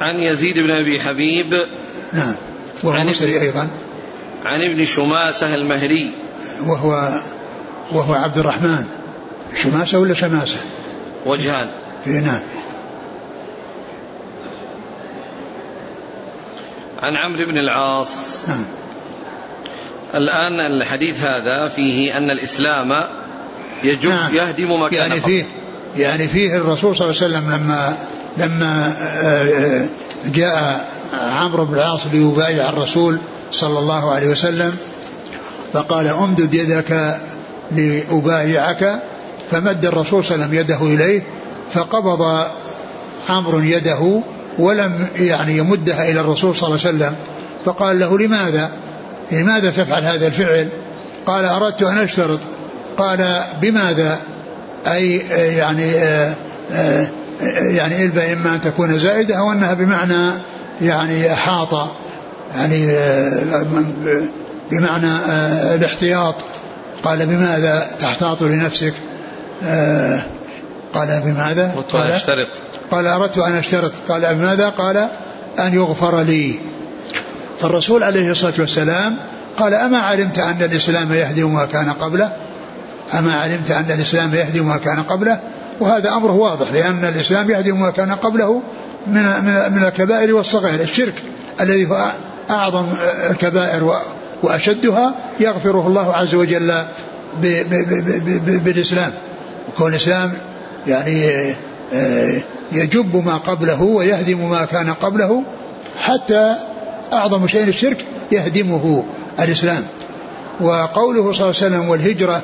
[0.00, 1.62] عن يزيد بن أبي حبيب.
[2.12, 2.34] نعم.
[2.82, 3.68] وهو مصري أيضا.
[4.44, 6.10] عن ابن شماسة المهري.
[6.66, 7.20] وهو
[7.92, 8.84] وهو عبد الرحمن.
[9.54, 10.58] شماسة ولا شماسة؟
[11.26, 11.68] وجهان.
[12.04, 12.40] في نعم.
[16.98, 18.38] عن عمرو بن العاص.
[18.48, 18.64] نعم.
[20.14, 23.04] الآن الحديث هذا فيه أن الإسلام
[23.82, 24.34] يجب نعم.
[24.34, 25.44] يهدم ما كان يعني فيه
[25.96, 27.96] يعني فيه الرسول صلى الله عليه وسلم لما
[28.36, 29.86] لما آه،
[30.34, 30.88] جاء
[31.22, 33.18] عمرو بن العاص ليبايع الرسول
[33.52, 34.74] صلى الله عليه وسلم
[35.72, 37.16] فقال امدد يدك
[37.72, 39.02] لأبايعك
[39.50, 41.22] فمد الرسول صلى الله عليه وسلم يده إليه
[41.72, 42.46] فقبض
[43.28, 44.22] عمرو يده
[44.58, 47.16] ولم يعني يمدها إلى الرسول صلى الله عليه وسلم
[47.64, 48.70] فقال له لماذا
[49.32, 50.68] لماذا تفعل هذا الفعل؟
[51.26, 52.40] قال أردت أن أشترط.
[52.98, 54.18] قال بماذا؟
[54.86, 55.16] أي
[55.56, 55.92] يعني
[57.50, 60.30] يعني إلبا إما أن تكون زائدة أو أنها بمعنى
[60.82, 61.88] يعني أحاط
[62.56, 62.96] يعني
[64.70, 65.16] بمعنى
[65.74, 66.36] الاحتياط.
[67.02, 68.94] قال بماذا تحتاط لنفسك؟
[70.94, 72.48] قال بماذا؟ قال أشترط
[72.90, 73.92] قال أردت أن أشترط.
[74.08, 75.08] قال بماذا؟ قال
[75.58, 76.58] أن يغفر لي.
[77.60, 79.16] فالرسول عليه الصلاة والسلام
[79.58, 82.32] قال أما علمت أن الإسلام يهدم ما كان قبله؟
[83.18, 85.40] أما علمت أن الإسلام يهدم ما كان قبله؟
[85.80, 88.62] وهذا أمره واضح لأن الإسلام يهدم ما كان قبله
[89.06, 90.80] من من من الكبائر والصغائر.
[90.80, 91.14] الشرك
[91.60, 92.06] الذي هو
[92.50, 92.86] أعظم
[93.30, 94.00] الكبائر
[94.42, 96.74] وأشدها يغفره الله عز وجل
[98.64, 99.12] بالإسلام.
[99.78, 100.32] كون الإسلام
[100.86, 101.30] يعني
[101.94, 102.40] آه،
[102.72, 105.42] يجب ما قبله ويهدم ما كان قبله
[106.00, 106.56] حتى
[107.12, 109.04] أعظم شيء الشرك يهدمه
[109.40, 109.82] الإسلام.
[110.60, 112.42] وقوله صلى الله عليه وسلم والهجرة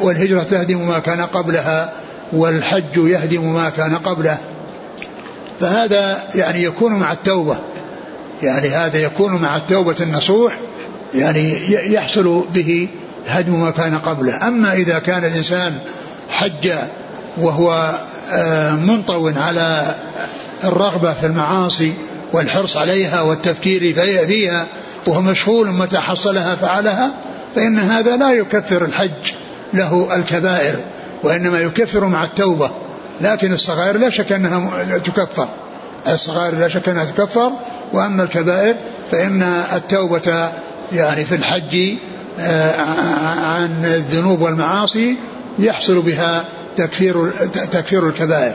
[0.00, 1.92] والهجرة تهدم ما كان قبلها
[2.32, 4.38] والحج يهدم ما كان قبله.
[5.60, 7.56] فهذا يعني يكون مع التوبة.
[8.42, 10.60] يعني هذا يكون مع التوبة النصوح
[11.14, 12.88] يعني يحصل به
[13.28, 14.48] هدم ما كان قبله.
[14.48, 15.78] أما إذا كان الإنسان
[16.30, 16.72] حج
[17.38, 17.92] وهو
[18.32, 19.94] آه، منطو على
[20.64, 21.94] الرغبة في المعاصي
[22.32, 23.94] والحرص عليها والتفكير
[24.26, 24.66] فيها
[25.06, 27.10] وهو مشغول متى حصلها فعلها
[27.54, 29.32] فإن هذا لا يكفر الحج
[29.74, 30.76] له الكبائر
[31.22, 32.70] وإنما يكفر مع التوبة.
[33.20, 35.48] لكن الصغائر لا شك أنها تكفر.
[36.08, 37.52] الصغائر لا شك أنها تكفر
[37.92, 38.74] وأما الكبائر
[39.10, 39.42] فإن
[39.72, 40.48] التوبة
[40.92, 41.94] يعني في الحج
[42.40, 42.80] آه،
[43.40, 45.16] عن الذنوب والمعاصي
[45.58, 46.44] يحصل بها
[46.76, 47.30] تكفير
[47.72, 48.54] تكفير الكبائر.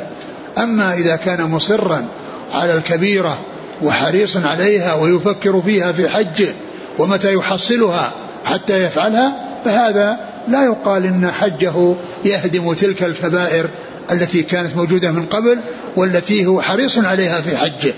[0.57, 2.05] أما إذا كان مصرا
[2.51, 3.39] على الكبيرة
[3.81, 6.53] وحريص عليها ويفكر فيها في حجه
[6.99, 8.11] ومتى يحصلها
[8.45, 13.65] حتى يفعلها فهذا لا يقال إن حجه يهدم تلك الكبائر
[14.11, 15.59] التي كانت موجودة من قبل
[15.95, 17.93] والتي هو حريص عليها في حجه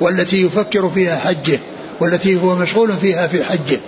[0.00, 1.58] والتي يفكر فيها حجه
[2.00, 3.80] والتي هو مشغول فيها في حجه.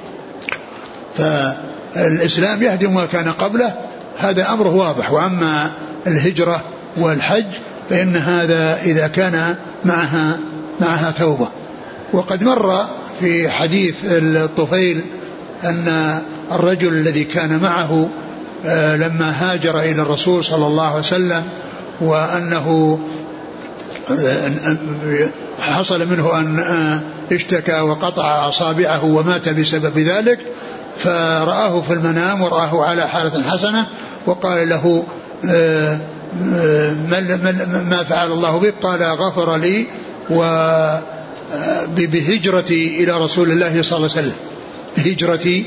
[1.17, 3.75] فالإسلام يهدم ما كان قبله
[4.19, 5.13] هذا امره واضح.
[5.13, 5.71] وأما
[6.07, 6.65] الهجرة
[6.97, 7.47] والحج
[7.91, 10.39] فإن هذا إذا كان معها
[10.81, 11.49] معها توبة.
[12.13, 12.87] وقد مر
[13.21, 15.05] في حديث الطفيل
[15.65, 16.19] أن
[16.53, 18.09] الرجل الذي كان معه
[18.67, 21.43] آه، لما هاجر إلى الرسول صلى الله عليه وسلم
[22.01, 22.99] وأنه
[24.11, 24.53] آه،
[25.61, 27.01] حصل منه أن آه،
[27.35, 30.39] اشتكى وقطع أصابعه ومات بسبب ذلك
[30.97, 33.87] فرآه في المنام ورآه على حالة حسنة
[34.27, 35.05] وقال له
[37.91, 39.87] ما فعل الله بك؟ قال غفر لي
[40.31, 40.43] و
[41.97, 44.37] بهجرتي إلى رسول الله صلى الله عليه وسلم.
[44.99, 45.67] هجرتي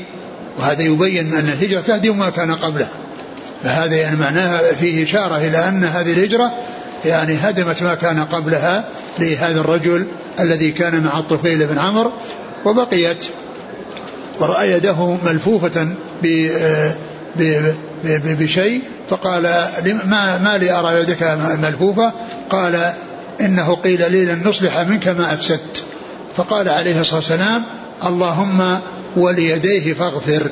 [0.58, 2.88] وهذا يبين أن الهجرة تهدم ما كان قبله.
[3.64, 6.52] فهذا يعني معناها فيه إشارة إلى أن هذه الهجرة
[7.04, 8.84] يعني هدمت ما كان قبلها
[9.18, 10.06] لهذا الرجل
[10.40, 12.12] الذي كان مع الطفيل بن عمرو
[12.64, 13.24] وبقيت
[14.40, 15.88] ورأى يده ملفوفة
[18.24, 19.42] بشيء فقال
[20.42, 21.22] ما لي أرى يدك
[21.62, 22.12] ملفوفة؟
[22.50, 22.92] قال
[23.40, 25.84] إنه قيل لي لن نصلح منك ما أفسدت.
[26.36, 27.64] فقال عليه الصلاة والسلام
[28.06, 28.80] اللهم
[29.16, 30.46] وليديه فاغفر.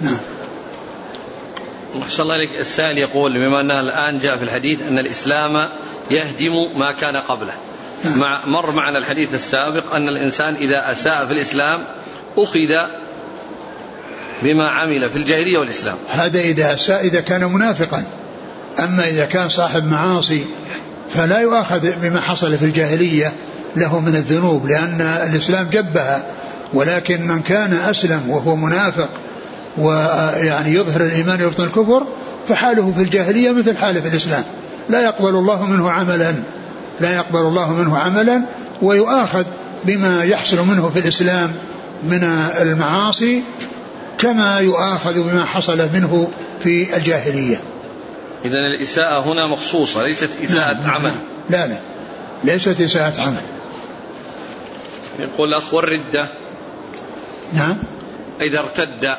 [0.00, 0.18] نعم.
[1.94, 5.68] الله عليك السائل يقول بما أنها الآن جاء في الحديث أن الإسلام
[6.10, 7.52] يهدم ما كان قبله.
[8.04, 8.18] نعم.
[8.18, 11.84] مع مر معنا الحديث السابق أن الإنسان إذا أساء في الإسلام
[12.38, 12.76] أخذ
[14.42, 15.96] بما عمل في الجاهلية والإسلام.
[16.08, 18.04] هذا إذا أساء إذا كان منافقا.
[18.78, 20.44] أما إذا كان صاحب معاصي
[21.10, 23.32] فلا يؤاخذ بما حصل في الجاهلية
[23.76, 26.24] له من الذنوب لأن الإسلام جبها
[26.74, 29.08] ولكن من كان أسلم وهو منافق
[29.78, 32.06] ويعني يظهر الإيمان ويبطن الكفر
[32.48, 34.44] فحاله في الجاهلية مثل حاله في الإسلام.
[34.88, 36.34] لا يقبل الله منه عملا
[37.00, 38.42] لا يقبل الله منه عملا
[38.82, 39.44] ويؤاخذ
[39.84, 41.52] بما يحصل منه في الإسلام
[42.02, 42.24] من
[42.60, 43.42] المعاصي
[44.18, 46.28] كما يؤاخذ بما حصل منه
[46.60, 47.60] في الجاهلية.
[48.44, 50.90] إذا الإساءة هنا مخصوصة ليست إساءة نعم.
[50.90, 51.12] عمل.
[51.50, 51.78] لا لا.
[52.44, 53.42] ليست إساءة عمل.
[55.18, 56.26] يقول الأخ والردة.
[57.52, 57.76] نعم.
[58.40, 59.16] إذا ارتد.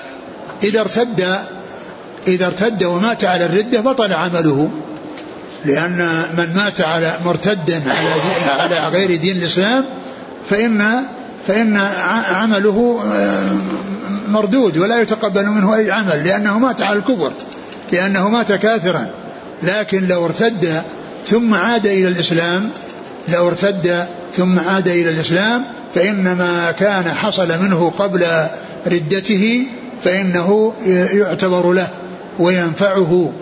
[0.64, 1.38] إذا ارتد
[2.28, 4.70] إذا ارتد ومات على الردة بطل عمله.
[5.66, 8.22] لأن من مات على مرتدا على
[8.62, 9.86] على غير دين الإسلام
[10.50, 11.04] فإن
[11.48, 11.78] فإن
[12.32, 13.58] عمله آه،
[14.28, 17.32] مردود ولا يتقبل منه أي عمل لأنه مات على الكفر.
[17.91, 19.08] لأنه مات كافرا.
[19.63, 20.82] لكن لو ارتد
[21.26, 22.69] ثم عاد إلى الإسلام
[23.30, 24.06] لو ارتد
[24.38, 28.28] ثم عاد إلى الإسلام فإن ما كان حصل منه قبل
[28.88, 29.67] ردته
[30.04, 30.74] فإنه
[31.13, 31.88] يعتبر له
[32.39, 33.34] وينفعه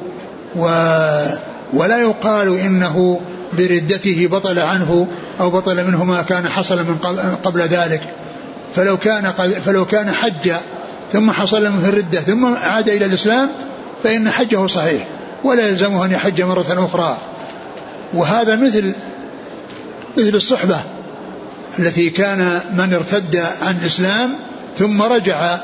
[0.55, 0.65] و
[1.73, 3.21] ولا يقال إنه
[3.57, 5.07] بردته بطل عنه
[5.39, 6.97] أو بطل منه ما كان حصل من
[7.43, 8.01] قبل ذلك.
[8.75, 9.33] فلو كان
[9.65, 10.51] فلو كان حج
[11.13, 13.49] ثم حصل منه الردة ثم عاد إلى الإسلام
[14.03, 15.07] فإن حجه صحيح
[15.43, 17.17] ولا يلزمه أن يحج مرة أخرى.
[18.13, 18.93] وهذا مثل
[20.17, 20.79] مثل الصحبة
[21.79, 24.39] التي كان من ارتد عن الإسلام
[24.77, 25.57] ثم رجع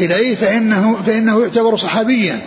[0.00, 2.40] إليه فإنه, فإنه يعتبر صحابيا.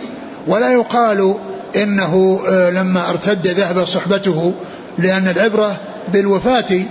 [0.46, 1.34] ولا يقال
[1.76, 4.54] إنه آه، لما ارتد ذهب صحبته
[4.98, 5.76] لأن العبرة
[6.12, 6.82] بالوفاة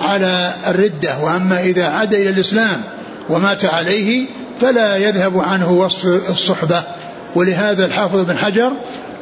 [0.00, 1.18] على الردة.
[1.18, 2.82] وأما إذا عاد إلى الإسلام
[3.30, 4.26] ومات عليه
[4.60, 6.82] فلا يذهب عنه وصف الصحبة.
[7.38, 8.72] ولهذا الحافظ بن حجر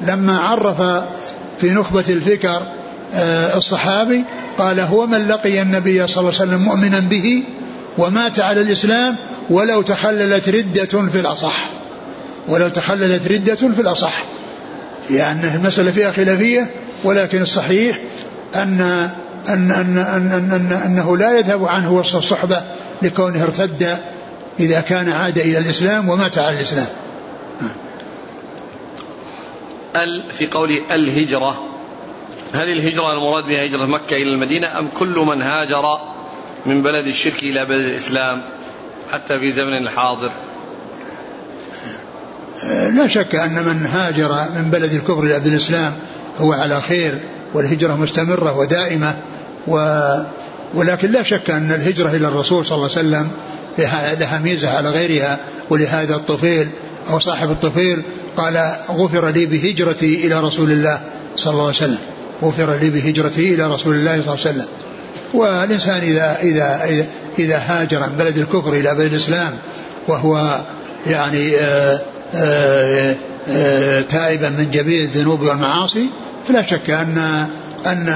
[0.06, 0.80] لما عرف
[1.60, 2.62] في نخبة الفكر
[3.14, 4.24] آه، الصحابي
[4.58, 7.44] قال هو من لقي النبي صلى الله عليه وسلم مؤمنا به
[7.98, 9.16] ومات على الإسلام
[9.50, 11.70] ولو تخللت ردة في الأصح.
[12.48, 14.24] ولو تخللت ردة في الأصح.
[15.10, 16.70] يعني المسألة فيها خلافية
[17.04, 17.98] ولكن الصحيح
[18.54, 18.80] أن
[19.48, 22.62] أن أن أن أن أن أنه لا يذهب عنه وصف الصحبة
[23.02, 23.96] لكونه ارتد
[24.60, 26.86] إذا كان عاد إلى الإسلام ومات على الإسلام.
[30.04, 31.62] ال في قوله الهجرة.
[32.54, 35.98] هل الهجرة المراد بها هجرة مكة إلى المدينة أم كل من هاجر
[36.66, 38.42] من بلد الشرك إلى بلد الإسلام
[39.12, 40.32] حتى في زمن الحاضر؟
[42.96, 45.92] لا شك أن من هاجر من بلد الكفر إلى بلد الإسلام
[46.38, 47.18] هو على خير
[47.54, 49.14] والهجرة مستمرة ودائمة
[49.66, 49.76] و
[50.74, 53.30] ولكن لا شك أن الهجرة إلى الرسول صلى الله عليه وسلم
[53.78, 55.38] لها, لها ميزة على غيرها
[55.70, 56.68] ولهذا الطفيل
[57.10, 58.02] أو صاحب الطفيل
[58.36, 61.00] قال غفر لي بهجرتي إلى رسول الله
[61.36, 61.98] صلى الله عليه وسلم.
[62.42, 64.66] غفر لي بهجرتي إلى رسول الله صلى الله عليه وسلم.
[65.34, 66.88] والإنسان إذا إذا
[67.38, 69.58] إذا, هاجر من بلد الكفر إلى بلد الإسلام
[70.08, 70.60] وهو
[71.06, 72.00] يعني آآ
[72.34, 73.14] آآ
[73.48, 76.06] آآ تائبا من جميع الذنوب والمعاصي
[76.48, 77.46] فلا شك أن
[77.86, 78.08] أن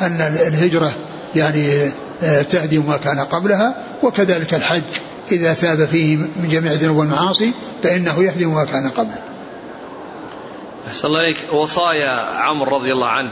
[0.00, 0.92] أن الهجرة
[1.36, 1.90] يعني
[2.50, 4.82] تهدم ما كان قبلها وكذلك الحج.
[5.32, 9.22] إذا ثاب فيه من جميع الذنوب والمعاصي فإنه يهدم ما كان قبله
[10.88, 13.30] أحسن الله عليك وصايا عمرو رضي الله عنه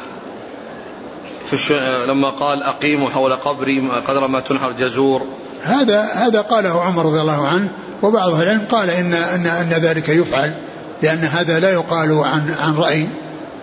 [1.47, 1.73] في الش...
[2.09, 5.27] لما قال أقيموا حول قبري قدر ما تنحر جزور
[5.63, 7.69] هذا هذا قاله عمر رضي الله عنه
[8.03, 10.55] وبعض أهل العلم قال إن أن أن ذلك يفعل
[11.03, 13.09] لأن هذا لا يقال عن عن رأي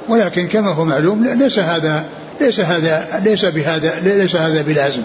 [0.10, 2.06] ولكن كما هو معلوم ليس هذا
[2.42, 5.02] ليس هذا ليس بهذا ليس هذا بلازم.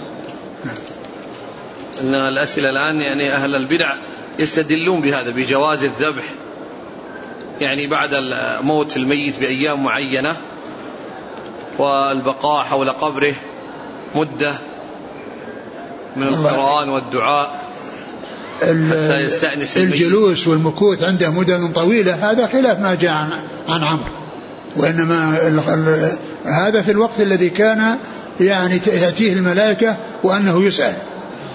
[2.01, 3.95] أن الأسئلة الآن يعني أهل البدع
[4.39, 6.25] يستدلون بهذا بجواز الذبح.
[7.61, 8.11] يعني بعد
[8.61, 10.37] موت الميت بأيام معينة
[11.79, 13.35] والبقاء حول قبره
[14.15, 14.55] مدة
[16.17, 17.65] من القرآن والدعاء
[18.61, 23.33] حتى يستأنس الجلوس والمكوث عنده مدة طويلة هذا خلاف ما جاء عن,
[23.69, 24.13] عن عمرو.
[24.77, 25.39] وإنما
[26.45, 27.99] هذا في الوقت الذي كان
[28.41, 30.95] يعني تأتيه الملائكة وأنه يسأل.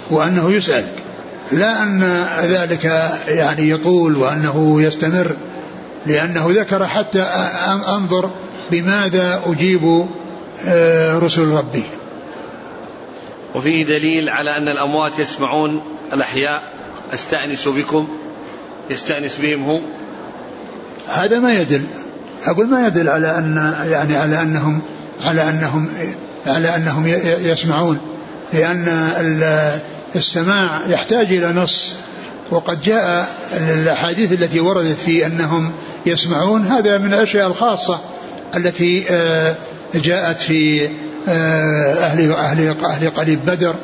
[0.09, 0.85] وأنه يسأل.
[1.51, 2.85] لا أن ذلك
[3.27, 5.35] يعني يطول وأنه يستمر
[6.05, 7.21] لأنه ذكر حتى
[7.87, 8.31] أنظر
[8.71, 10.05] بماذا أجيب
[10.67, 11.83] آه، رسل ربي.
[13.55, 15.81] وفيه دليل على أن الأموات يسمعون
[16.13, 16.63] الأحياء
[17.13, 18.07] أستأنس بكم
[18.89, 19.81] يستأنس بهم هو
[21.07, 21.83] هذا ما يدل.
[22.45, 24.81] أقول ما يدل على أن يعني على أنهم
[25.25, 25.89] على أنهم
[26.47, 27.07] على أنهم
[27.41, 27.99] يسمعون
[28.53, 28.87] لأن
[30.15, 31.95] السماع يحتاج إلى نص
[32.51, 35.71] وقد جاء الأحاديث التي وردت في أنهم
[36.05, 38.01] يسمعون هذا من الأشياء الخاصة
[38.55, 39.55] التي آه،
[39.95, 40.89] جاءت في
[41.29, 43.75] آه، أهل أهل أهل قليب بدر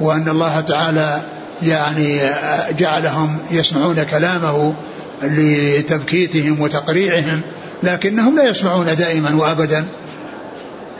[0.00, 1.20] وأن الله تعالى
[1.62, 4.74] يعني آه، جعلهم يسمعون كلامه
[5.22, 7.40] لتبكيتهم وتقريعهم
[7.82, 9.86] لكنهم لا يسمعون دائما وابدا.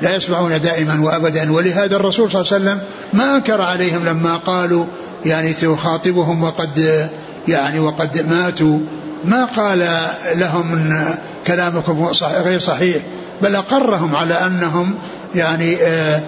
[0.03, 1.53] لا يسمعون دائما وأبدا.
[1.53, 2.81] ولهذا الرسول صلى الله عليه وسلم
[3.13, 4.85] ما أنكر عليهم لما قالوا
[5.25, 7.09] يعني تخاطبهم وقد
[7.49, 8.79] يعني وقد ماتوا.
[9.25, 9.89] ما قال
[10.35, 11.15] لهم إن
[11.47, 13.03] كلامكم غير صحيح.
[13.43, 14.95] بل أقرهم على أنهم
[15.35, 16.21] يعني آه،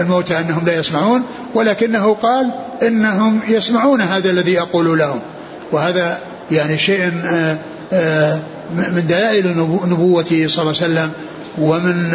[0.00, 1.22] الموتى أنهم لا يسمعون.
[1.54, 2.50] ولكنه قال
[2.82, 5.20] إنهم يسمعون هذا الذي أقول لهم.
[5.72, 6.18] وهذا
[6.50, 7.56] يعني شيء آه،
[7.92, 8.38] آه،
[8.74, 11.12] من دلائل نبوته صلى الله عليه وسلم.
[11.58, 12.12] ومن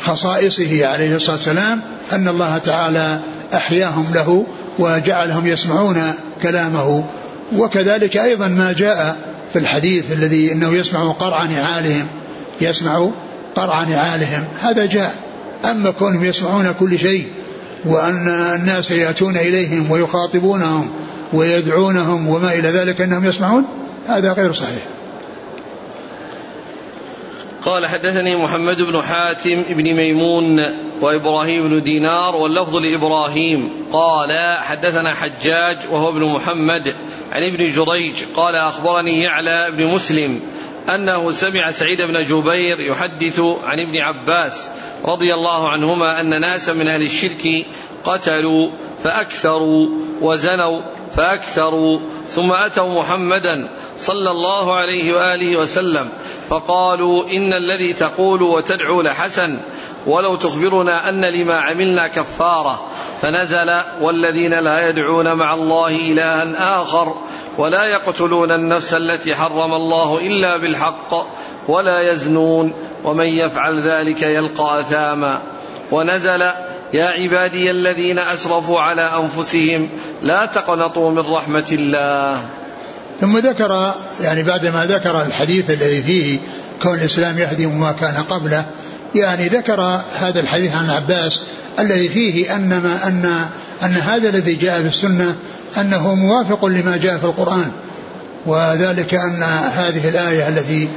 [0.00, 1.80] خصائصه عليه الصلاة والسلام
[2.12, 3.20] أن الله تعالى
[3.54, 4.46] أحياهم له
[4.78, 6.02] وجعلهم يسمعون
[6.42, 7.04] كلامه.
[7.56, 9.16] وكذلك أيضا ما جاء
[9.52, 12.06] في الحديث الذي إنه يسمع قرع نعالهم
[12.60, 13.10] يسمع
[13.56, 14.44] قرع نعالهم.
[14.62, 15.14] هذا جاء.
[15.64, 17.28] أما كونهم يسمعون كل شيء
[17.84, 20.90] وأن الناس يأتون إليهم ويخاطبونهم
[21.32, 23.64] ويدعونهم وما إلى ذلك أنهم يسمعون
[24.08, 24.82] هذا غير صحيح.
[27.64, 30.64] قال حدثني محمد بن حاتم بن ميمون
[31.00, 33.86] وإبراهيم بن دينار واللفظ لإبراهيم.
[33.92, 36.94] قال حدثنا حجاج وهو ابن محمد
[37.32, 38.24] عن ابن جريج.
[38.36, 40.42] قال أخبرني يعلى بن مسلم
[40.94, 44.70] أنه سمع سعيد بن جبير يحدث عن ابن عباس
[45.04, 47.66] رضي الله عنهما أن ناسا من أهل الشرك
[48.04, 48.70] قتلوا
[49.04, 49.88] فأكثروا
[50.20, 50.80] وزنوا
[51.16, 51.98] فأكثروا
[52.28, 56.08] ثم أتوا محمدا صلى الله عليه وآله وسلم.
[56.50, 59.58] فقالوا إن الذي تقول وتدعو لحسن
[60.06, 62.86] ولو تخبرنا أن لما عملنا كفارة
[63.22, 67.14] فنزل والذين لا يدعون مع الله إلها آخر
[67.58, 71.26] ولا يقتلون النفس التي حرم الله إلا بالحق
[71.68, 72.72] ولا يزنون
[73.04, 75.40] ومن يفعل ذلك يلقى أثاما
[75.92, 76.42] ونزل
[76.92, 79.90] يا عبادي الذين أسرفوا على أنفسهم
[80.22, 82.59] لا تقنطوا من رحمة الله
[83.20, 86.38] ثم ذكر يعني بعدما ذكر الحديث الذي فيه
[86.82, 88.64] كون الإسلام يهدم ما كان قبله
[89.14, 91.42] يعني ذكر هذا الحديث عن عباس
[91.78, 93.44] الذي فيه أن ما أن
[93.82, 95.36] أن هذا الذي جاء في السنة
[95.80, 97.72] أنه موافق لما جاء في القرآن.
[98.46, 99.42] وذلك أن
[99.74, 100.88] هذه الآية التي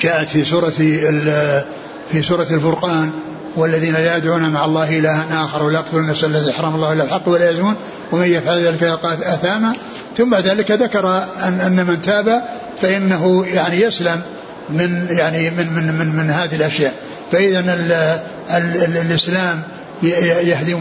[0.00, 0.70] جاءت في سورة
[2.12, 3.10] في سورة الفرقان
[3.56, 7.28] والذين لا يدعون مع الله إلها آخر ولا يقتلون النفس الذي حرم الله إلا الحق
[7.28, 7.74] ولا يزنون
[8.12, 9.72] ومن يفعل ذلك يلقى أثاما.
[10.16, 12.42] ثم بعد ذلك ذكر أن, أن من تاب
[12.82, 14.20] فإنه يعني يسلم
[14.70, 16.92] من يعني من من من, من هذه الأشياء.
[17.32, 17.60] فإذا
[19.00, 19.62] الإسلام
[20.42, 20.80] يهدم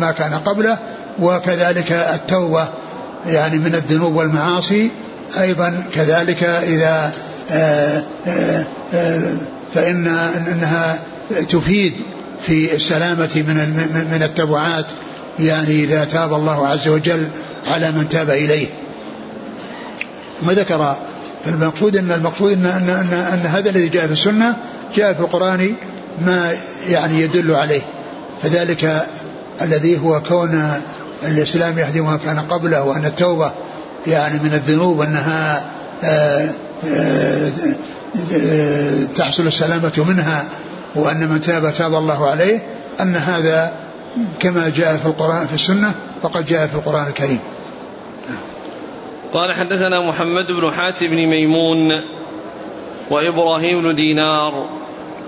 [0.00, 0.78] ما كان قبله
[1.18, 2.68] وكذلك التوبة
[3.26, 4.90] يعني من الذنوب والمعاصي.
[5.40, 7.12] أيضا كذلك إذا
[7.50, 8.64] آه، آه،
[8.94, 9.34] آه،
[9.74, 10.06] فإن
[10.52, 10.98] أنها
[11.48, 11.94] تفيد
[12.46, 14.86] في السلامة من من التبعات.
[15.38, 17.28] يعني إذا تاب الله عز وجل
[17.66, 18.66] على من تاب إليه.
[20.40, 20.96] ثم ذكر
[21.46, 24.56] المقصود أن المقصود أن, أن, أن, أن هذا الذي جاء في السنة
[24.96, 25.74] جاء في القرآن
[26.26, 26.52] ما
[26.88, 27.82] يعني يدل عليه.
[28.42, 29.06] فذلك
[29.62, 30.72] الذي هو كون
[31.22, 33.52] الإسلام يهدي ما كان قبله وأن التوبة
[34.06, 35.64] يعني من الذنوب أنها
[36.04, 36.50] آآ
[36.86, 37.50] آآ
[38.32, 40.44] آآ تحصل السلامة منها
[40.94, 42.62] وأن من تاب تاب الله عليه
[43.00, 43.72] أن هذا
[44.40, 47.40] كما جاء في القرآن في السنة فقد جاء في القرآن الكريم.
[49.32, 52.02] قال حدثنا محمد بن حاتم بن ميمون
[53.10, 54.68] وإبراهيم بن دينار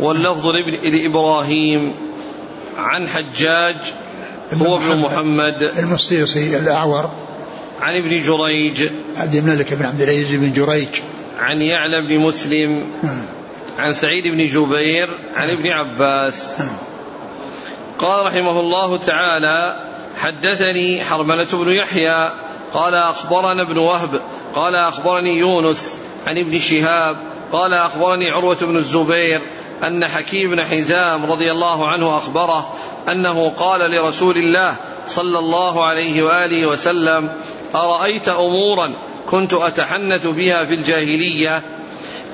[0.00, 0.46] واللفظ
[0.84, 1.94] لإبراهيم
[2.78, 3.76] عن حجاج
[4.54, 7.10] هو ابن محمد المصيصي الأعور.
[7.80, 8.88] عن ابن جريج.
[9.16, 10.88] عبد الملك بن عبد العزيز بن جريج.
[11.38, 12.92] عن يعلى بن مسلم.
[13.02, 13.22] نعم.
[13.78, 15.08] عن سعيد بن جبير.
[15.36, 16.62] عن ابن عباس.
[17.98, 19.76] قال رحمه الله تعالى
[20.18, 22.30] حدثني حرملة بن يحيى
[22.74, 24.20] قال أخبرنا ابن وهب
[24.54, 27.16] قال أخبرني يونس عن ابن شهاب
[27.52, 29.40] قال أخبرني عروة بن الزبير
[29.82, 32.74] أن حكيم بن حزام رضي الله عنه أخبره
[33.08, 34.76] أنه قال لرسول الله
[35.06, 37.32] صلى الله عليه وآله وسلم
[37.74, 38.92] أرأيت أمورا
[39.26, 41.62] كنت أتحنث بها في الجاهلية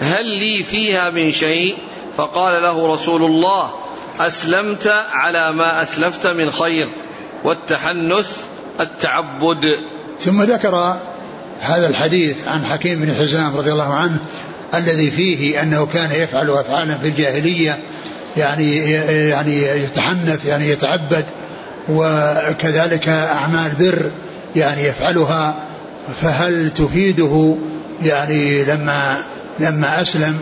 [0.00, 1.76] هل لي فيها من شيء؟
[2.16, 3.70] فقال له رسول الله
[4.20, 6.88] أسلمت على ما أسلفت من خير
[7.44, 8.36] والتحنث
[8.80, 9.78] التعبد.
[10.20, 10.96] ثم ذكر
[11.60, 14.18] هذا الحديث عن حكيم بن حزام رضي الله عنه
[14.74, 17.78] الذي فيه أنه كان يفعل أفعالا في الجاهلية
[18.36, 18.90] يعني
[19.28, 21.24] يعني يتحنث يعني يتعبد
[21.88, 24.10] وكذلك أعمال بر
[24.56, 25.54] يعني يفعلها
[26.22, 27.56] فهل تفيده؟
[28.02, 29.16] يعني لما
[29.58, 30.40] لما أسلم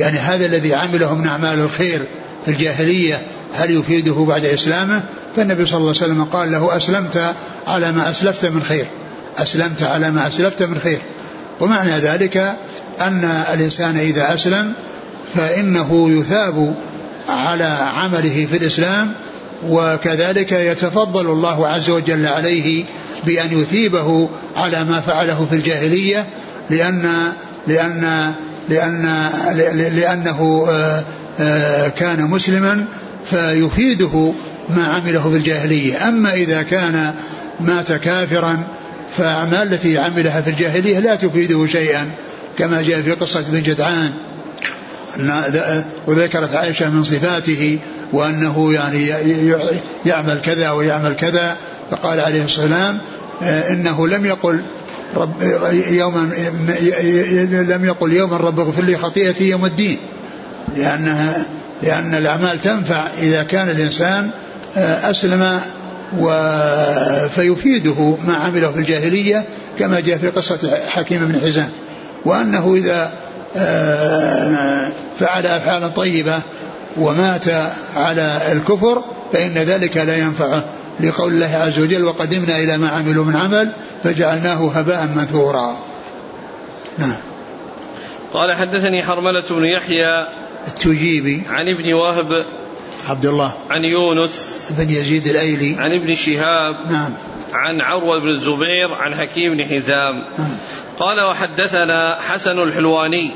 [0.00, 2.00] يعني هذا الذي عمله من أعمال الخير
[2.44, 3.20] في الجاهلية
[3.54, 5.02] هل يفيده بعد إسلامه؟
[5.36, 7.34] فالنبي صلى الله عليه وسلم قال له أسلمت
[7.66, 8.86] على ما أسلفت من خير.
[9.38, 10.98] أسلمت على ما أسلفت من خير.
[11.60, 12.36] ومعنى ذلك
[13.00, 13.24] أن
[13.54, 14.72] الإنسان إذا أسلم
[15.34, 16.74] فإنه يثاب
[17.28, 19.12] على عمله في الإسلام
[19.68, 22.84] وكذلك يتفضل الله عز وجل عليه
[23.26, 26.26] بأن يثيبه على ما فعله في الجاهلية
[26.70, 27.32] لأن
[27.66, 28.32] لأن
[28.68, 29.30] لأن
[29.94, 31.04] لأنه آه،
[31.96, 32.84] كان مسلما
[33.24, 34.32] فيفيده
[34.68, 37.14] ما عمله في الجاهلية أما إذا كان
[37.60, 38.58] مات كافرا
[39.16, 42.10] فأعمال التي عملها في الجاهلية لا تفيده شيئا
[42.58, 44.12] كما جاء في قصة ابن جدعان.
[46.06, 47.78] وذكرت عائشة من صفاته
[48.12, 49.06] وأنه يعني
[50.06, 51.56] يعمل كذا ويعمل كذا
[51.90, 53.00] فقال عليه الصلاة والسلام
[53.42, 54.62] آه، إنه لم يقل
[55.16, 55.42] رب
[55.90, 56.30] يوما
[57.68, 59.98] لم يقل يوما رب اغفر لي خطيئتي يوم الدين.
[60.76, 61.44] لأنها
[61.82, 64.30] لأن الأعمال تنفع إذا كان الإنسان
[64.76, 65.60] آه، أسلم
[66.18, 66.30] و
[67.28, 69.44] فيفيده ما عمله في الجاهلية
[69.78, 71.68] كما جاء في قصة حكيم بن حزام.
[72.24, 73.12] وأنه إذا
[73.56, 76.40] آه، فعل أفعالا طيبة
[76.96, 77.44] ومات
[77.96, 80.64] على الكفر فإن ذلك لا ينفعه.
[81.00, 83.72] لقول الله عز وجل وقدمنا إلى ما عملوا من عمل
[84.04, 85.76] فجعلناه هباء منثورا.
[86.98, 87.16] نعم.
[88.32, 90.26] قال حدثني حرملة بن يحيى
[90.66, 92.46] التجيبي عن ابن وهب
[93.08, 93.52] عبد الله.
[93.70, 95.76] عن يونس بن يزيد الأيلي.
[95.78, 97.12] عن ابن شهاب نعم.
[97.52, 100.24] عن عروة بن الزبير عن حكيم بن حزام.
[100.38, 100.56] نعم.
[100.98, 103.30] قال وحدثنا حسن الحلواني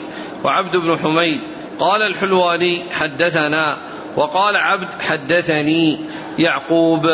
[0.44, 1.40] وعبد بن حميد.
[1.78, 3.76] قال الحلواني حدثنا.
[4.16, 6.08] وقال عبد حدثني
[6.38, 7.10] يعقوب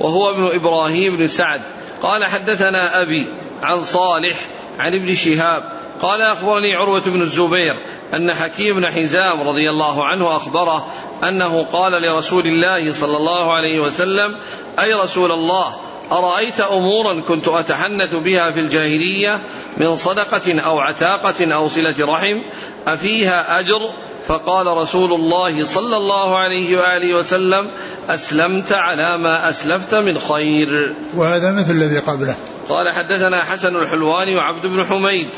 [0.00, 1.60] وهو ابن إبراهيم بن سعد.
[2.02, 3.26] قال حدثنا أبي
[3.62, 4.36] عن صالح
[4.78, 5.79] عن ابن شهاب.
[6.02, 7.74] قال أخبرني عروة بن الزبير
[8.14, 10.86] أن حكيم بن حزام رضي الله عنه أخبره
[11.28, 14.34] أنه قال لرسول الله صلى الله عليه وسلم
[14.78, 15.76] أي رسول الله
[16.12, 19.40] أرأيت أمورا كنت أتحنث بها في الجاهلية
[19.76, 22.38] من صدقة أو عتاقة أو صلة رحم
[22.86, 23.90] أفيها أجر
[24.26, 27.66] فقال رسول الله صلى الله عليه وآله وسلم
[28.08, 30.94] أسلمت على ما أسلفت من خير.
[31.16, 32.36] وهذا مثل الذي قبله.
[32.68, 35.28] قال حدثنا حسن الحلواني وعبد بن حميد.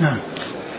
[0.00, 0.16] نعم.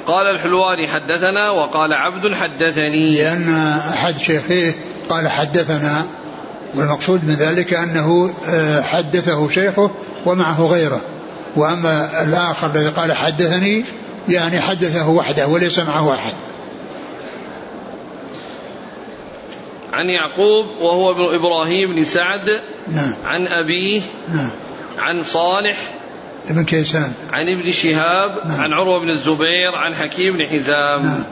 [0.07, 3.17] قال الحلواني حدثنا وقال عبد حدثني.
[3.17, 3.49] لأن
[3.93, 4.75] أحد شيخيه
[5.09, 6.05] قال حدثنا
[6.75, 9.91] والمقصود من ذلك أنه آه، حدثه شيخه
[10.25, 11.01] ومعه غيره.
[11.55, 13.85] وأما الآخر الذي قال حدثني
[14.29, 16.33] يعني حدثه وحده وليس معه أحد.
[19.93, 24.01] عن يعقوب وهو ابن إبراهيم بن سعد نعم عن أبيه
[24.33, 24.51] نعم
[24.99, 25.77] عن صالح
[26.49, 27.13] ابن كيسان.
[27.31, 28.61] عن ابن شهاب نعم.
[28.61, 31.03] عن عروة بن الزبير عن حكيم بن حزام.
[31.05, 31.23] نعم.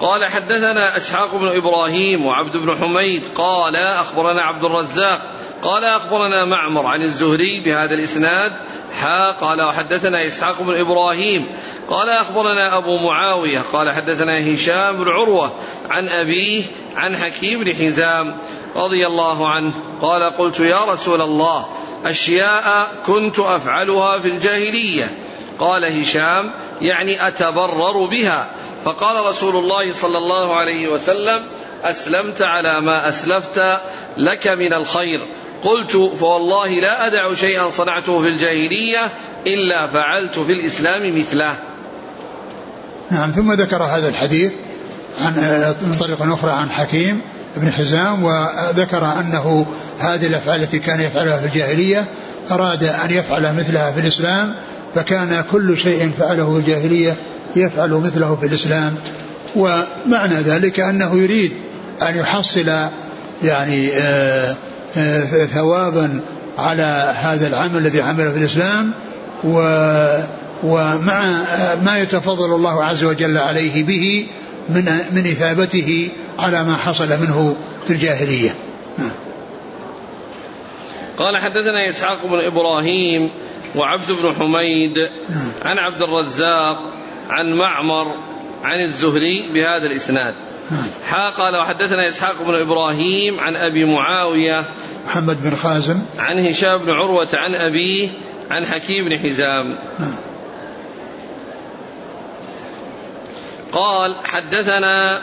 [0.00, 3.22] قال حدثنا إسحاق بن إبراهيم وعبد بن حميد.
[3.34, 5.30] قال أخبرنا عبد الرزاق.
[5.62, 8.52] قال أخبرنا معمر عن الزهري بهذا الإسناد.
[9.00, 11.46] حا قال وحدثنا إسحاق بن إبراهيم.
[11.88, 13.60] قال أخبرنا أبو معاوية.
[13.72, 15.54] قال حدثنا هشام بن عروة
[15.90, 16.62] عن أبيه
[16.96, 18.36] عن حكيم بن حزام.
[18.76, 19.72] رضي الله عنه.
[20.02, 21.66] قال قلت يا رسول الله
[22.04, 25.10] أشياء كنت أفعلها في الجاهلية.
[25.58, 28.46] قال هشام يعني أتبرر بها.
[28.84, 31.42] فقال رسول الله صلى الله عليه وسلم
[31.84, 33.80] أسلمت على ما أسلفت
[34.16, 35.20] لك من الخير.
[35.64, 38.98] قلت فوالله لا أدع شيئا صنعته في الجاهلية
[39.46, 41.56] إلا فعلت في الإسلام مثله.
[43.10, 44.52] نعم ثم ذكر هذا الحديث
[45.24, 45.34] عن
[45.82, 47.20] من طريق أخرى عن حكيم
[47.56, 49.66] بن حزام وذكر أنه
[49.98, 52.04] هذه الأفعال التي كان يفعلها في الجاهلية
[52.50, 54.54] أراد أن يفعل مثلها في الإسلام
[54.94, 57.16] فكان كل شيء فعله في الجاهلية
[57.56, 58.94] يفعل مثله في الإسلام.
[59.56, 61.52] ومعنى ذلك أنه يريد
[62.08, 62.72] أن يحصل
[63.42, 64.56] يعني آه،
[64.96, 66.20] آه، ثوابا
[66.58, 68.92] على هذا العمل الذي عمله في الإسلام.
[69.44, 69.58] و
[70.62, 71.42] ومع
[71.84, 74.26] ما يتفضل الله عز وجل عليه به
[74.68, 77.56] من من إثابته على ما حصل منه
[77.86, 78.54] في الجاهلية
[78.98, 79.10] نعم.
[81.18, 83.30] قال حدثنا إسحاق بن إبراهيم
[83.76, 84.98] وعبد بن حميد
[85.28, 85.48] نعم.
[85.62, 86.82] عن عبد الرزاق
[87.28, 88.14] عن معمر
[88.62, 90.34] عن الزهري بهذا الإسناد
[90.70, 90.84] نعم.
[91.06, 94.64] حا قال وحدثنا إسحاق بن إبراهيم عن أبي معاوية
[95.06, 98.08] محمد بن خازم عن هشام بن عروة عن أبيه
[98.50, 100.14] عن حكيم بن حزام نعم.
[103.74, 105.22] قال حدثنا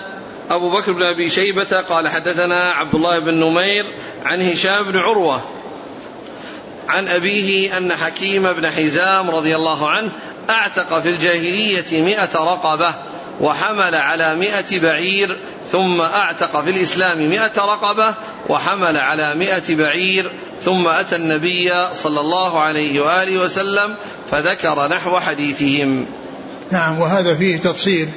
[0.49, 3.85] أبو بكر بن أبي شيبة قال حدثنا عبد الله بن نمير
[4.25, 5.41] عن هشام بن عروة
[6.89, 10.11] عن أبيه أن حكيم بن حزام رضي الله عنه
[10.49, 12.95] أعتق في الجاهلية مئة رقبة
[13.41, 15.37] وحمل على مئة بعير
[15.67, 18.13] ثم أعتق في الإسلام مئة رقبة
[18.49, 23.95] وحمل على مئة بعير ثم أتى النبي صلى الله عليه وآله وسلم
[24.31, 26.05] فذكر نحو حديثهم.
[26.71, 28.09] نعم وهذا فيه تفصيل.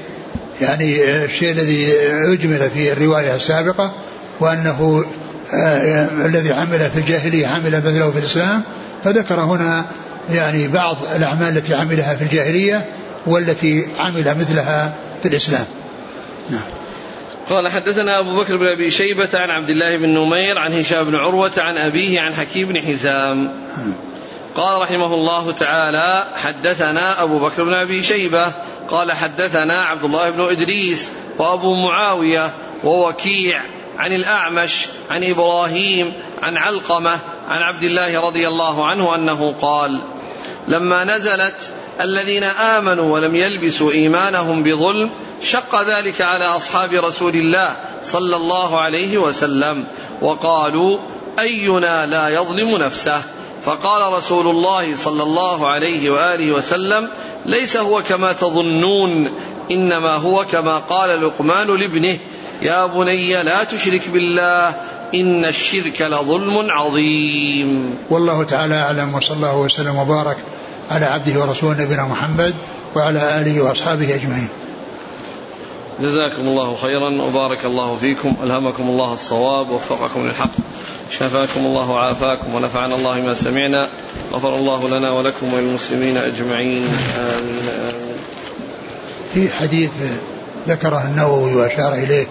[0.61, 1.93] يعني الشيء الذي
[2.33, 3.95] أجمل في الرواية السابقة
[4.41, 5.05] وأنه
[5.55, 8.63] آه، الذي عمل في الجاهلية عمل مثله في الإسلام.
[9.05, 9.85] فذكر هنا
[10.31, 12.89] يعني بعض الأعمال التي عملها في الجاهلية
[13.27, 15.65] والتي عمل مثلها في الإسلام.
[16.51, 16.61] نعم.
[17.51, 21.15] قال حدثنا أبو بكر بن أبي شيبة عن عبد الله بن نمير عن هشام بن
[21.15, 23.51] عروة عن أبيه عن حكيم بن حزام.
[24.57, 28.53] قال رحمه الله تعالى حدثنا أبو بكر بن أبي شيبة
[28.91, 32.51] قال حدثنا عبد الله بن إدريس وأبو معاوية
[32.85, 33.63] ووكيع
[33.99, 40.01] عن الأعمش عن إبراهيم عن علقمة عن عبد الله رضي الله عنه أنه قال
[40.69, 45.11] لما نزلت الذين آمنوا ولم يلبسوا إيمانهم بظلم
[45.43, 49.85] شق ذلك على أصحاب رسول الله صلى الله عليه وسلم
[50.21, 50.99] وقالوا
[51.39, 53.23] أينا لا يظلم نفسه؟
[53.65, 57.09] فقال رسول الله صلى الله عليه وآله وسلم
[57.47, 59.31] ليس هو كما تظنون
[59.71, 62.19] إنما هو كما قال لقمان لابنه
[62.63, 64.69] يا بني لا تشرك بالله
[65.15, 67.97] إن الشرك لظلم عظيم.
[68.11, 70.37] والله تعالى أعلم وصلى الله وسلم وبارك
[70.91, 72.55] على عبده ورسوله نبينا محمد
[72.97, 74.49] وعلى آله وأصحابه أجمعين.
[76.01, 78.37] جزاكم الله خيرا وبارك الله فيكم.
[78.43, 80.51] ألهمكم الله الصواب ووفقكم للحق.
[81.11, 83.89] شفاكم الله وعافاكم ونفعنا الله ما سمعنا.
[84.33, 86.89] غفر الله لنا ولكم وللمسلمين أجمعين.
[87.19, 88.17] آمين آمين.
[89.35, 89.91] في حديث
[90.69, 92.27] ذكره النووي وأشار إليه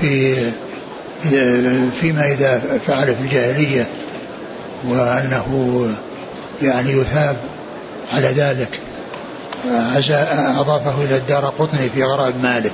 [0.00, 0.36] في
[2.00, 3.86] فيما إذا فعل في الجاهلية
[4.88, 5.88] وأنه
[6.62, 7.36] يعني يثاب
[8.14, 8.80] على ذلك.
[10.58, 12.72] أضافه إلى الدار قطني في غرائب مالك.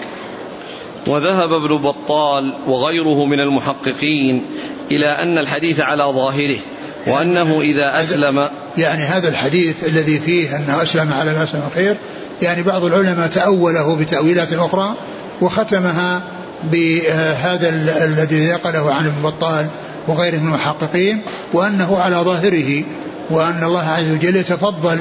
[1.07, 4.42] وذهب ابن بطال وغيره من المحققين
[4.90, 6.59] إلى أن الحديث على ظاهره
[7.07, 8.48] وأنه إذا أسلم
[8.78, 11.96] يعني هذا الحديث الذي فيه أنه أسلم على ما أسلم الخير
[12.42, 14.94] يعني بعض العلماء تأوله بتأويلات أخرى
[15.40, 16.22] وختمها
[16.64, 17.68] بهذا
[18.05, 19.66] الذي نقله عن ابن بطال
[20.09, 21.20] وغيره من المحققين
[21.53, 22.84] وأنه على ظاهره
[23.30, 25.00] وأن الله عز وجل يتفضل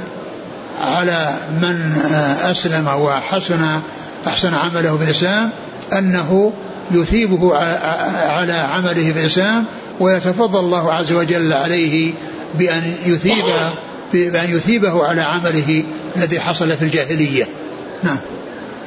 [0.81, 1.97] على من
[2.43, 3.79] أسلم وحسن
[4.27, 5.51] أحسن عمله بالإسلام
[5.93, 6.53] أنه
[6.91, 7.55] يثيبه
[8.27, 9.65] على عمله في الإسلام
[9.99, 12.13] ويتفضل الله عز وجل عليه
[12.55, 13.43] بأن يثيب
[14.13, 15.83] بأن يثيبه على عمله
[16.15, 17.47] الذي حصل في الجاهلية.
[18.03, 18.17] نعم.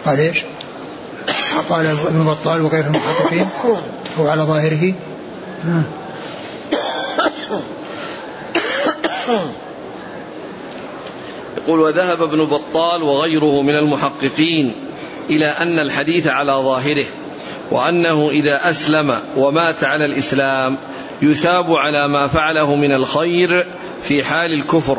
[0.06, 0.38] قال إيش؟
[1.68, 3.46] قال ابن بطال وغيره المحققين.
[4.18, 4.94] هو على ظاهره.
[5.64, 5.82] نعم.
[11.56, 14.76] يقول وذهب ابن بطال وغيره من المحققين
[15.30, 17.06] إلى أن الحديث على ظاهره
[17.70, 20.76] وأنه إذا أسلم ومات على الإسلام
[21.22, 23.66] يثاب على ما فعله من الخير
[24.02, 24.98] في حال الكفر.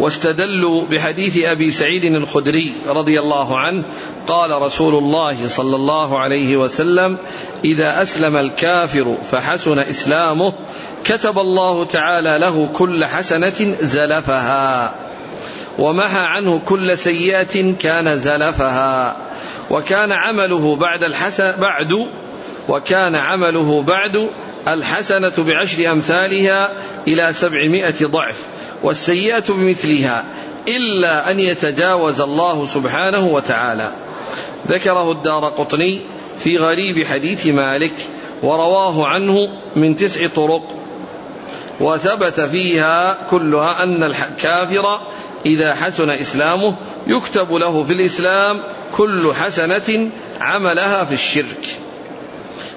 [0.00, 3.84] واستدلوا بحديث أبي سعيد الخدري رضي الله عنه
[4.26, 7.16] قال رسول الله صلى الله عليه وسلم
[7.64, 10.52] إذا أسلم الكافر فحسن إسلامه
[11.04, 14.94] كتب الله تعالى له كل حسنة زلفها.
[15.78, 19.16] ومحى عنه كل سيئة كان زلفها
[19.70, 22.06] وكان عمله بعد الحسن بعد
[22.68, 24.28] وكان عمله بعد
[24.68, 26.70] الحسنة بعشر أمثالها
[27.08, 28.46] إلى سبعمائة ضعف
[28.82, 30.24] والسيئة بمثلها
[30.68, 33.92] إلا أن يتجاوز الله سبحانه وتعالى.
[34.68, 36.00] ذكره الدار قطني
[36.38, 37.94] في غريب حديث مالك
[38.42, 40.62] ورواه عنه من تسع طرق
[41.80, 45.00] وثبت فيها كلها أن الكافر
[45.46, 46.76] إذا حسن إسلامه
[47.06, 48.62] يكتب له في الإسلام
[48.92, 51.66] كل حسنة عملها في الشرك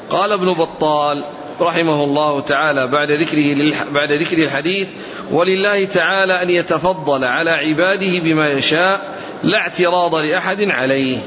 [0.09, 1.23] قال ابن بطال
[1.61, 4.87] رحمه الله تعالى بعد ذكره بعد ذكر الحديث
[5.31, 11.17] ولله تعالى أن يتفضل على عباده بما يشاء لا اعتراض لأحد عليه.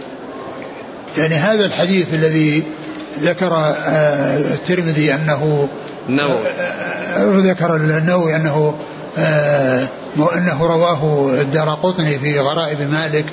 [1.18, 2.62] يعني هذا الحديث الذي
[3.20, 5.68] ذكر آه، الترمذي أنه
[6.08, 6.46] النووي
[7.16, 8.74] آه، ذكر النووي أنه
[10.16, 13.24] انه رواه الدار قطني في غرائب مالك.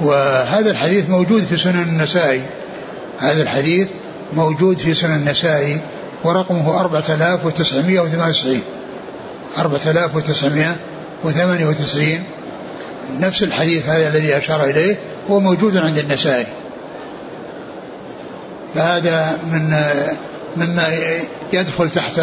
[0.00, 2.42] وهذا الحديث موجود في سنن النسائي.
[3.18, 3.88] هذا الحديث
[4.32, 5.80] موجود في سنن النسائي
[6.24, 8.62] ورقمه 4998
[9.58, 12.22] 4998
[13.20, 14.98] نفس الحديث هذا الذي أشار إليه
[15.30, 16.46] هو موجود عند النسائي.
[18.74, 19.74] فهذا من
[20.56, 20.88] مما
[21.52, 22.20] يدخل تحت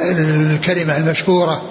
[0.00, 1.62] الكلمة المشهورة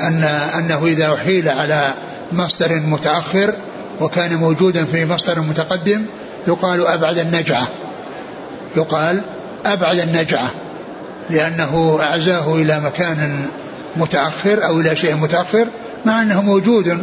[0.00, 0.24] أن
[0.58, 1.94] أنه إذا أحيل على
[2.32, 3.54] مصدر متأخر
[4.00, 6.04] وكان موجودا في مصدر متقدم
[6.48, 7.68] يقال أبعد النجعة.
[8.76, 9.20] يقال
[9.66, 10.50] أبعد النجعة
[11.30, 13.46] لأنه أعزاه إلى مكان
[13.96, 15.66] متأخر أو إلى شيء متأخر
[16.04, 17.02] مع أنه موجود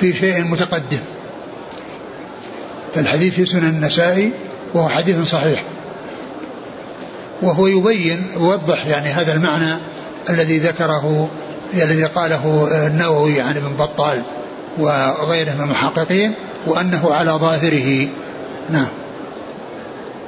[0.00, 0.98] في شيء متقدم.
[2.94, 4.32] فالحديث في سنن النسائي
[4.74, 5.62] وهو حديث صحيح.
[7.42, 9.76] وهو يبين يوضح يعني هذا المعنى
[10.30, 11.30] الذي ذكره
[11.74, 14.22] الذي قاله النووي عن ابن بطال
[14.78, 16.34] وغيره من المحققين
[16.66, 18.08] وأنه على ظاهره.
[18.70, 18.88] نعم.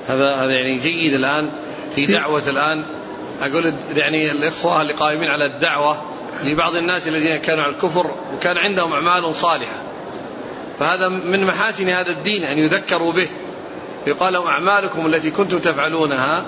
[0.09, 1.51] هذا هذا يعني جيد الآن
[1.95, 2.84] في دعوة الآن.
[3.43, 6.03] أقول يعني الإخوة اللي قائمين على الدعوة
[6.45, 9.82] لبعض الناس الذين كانوا على الكفر وكان عندهم أعمال صالحة.
[10.78, 13.28] فهذا من محاسن هذا الدين أن يذكروا به.
[14.07, 16.45] يقال لهم أعمالكم التي كنتم تفعلونها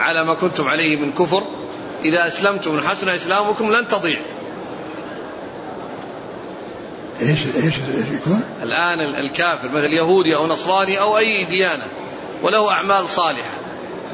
[0.00, 1.42] على ما كنتم عليه من كفر.
[2.04, 4.20] إذا أسلمتم حسن إسلامكم لن تضيع.
[7.20, 7.74] إيش إيش
[8.12, 11.84] يكون؟ الآن الكافر مثل يهودي أو نصراني أو أي ديانة
[12.42, 13.50] وله أعمال صالحة.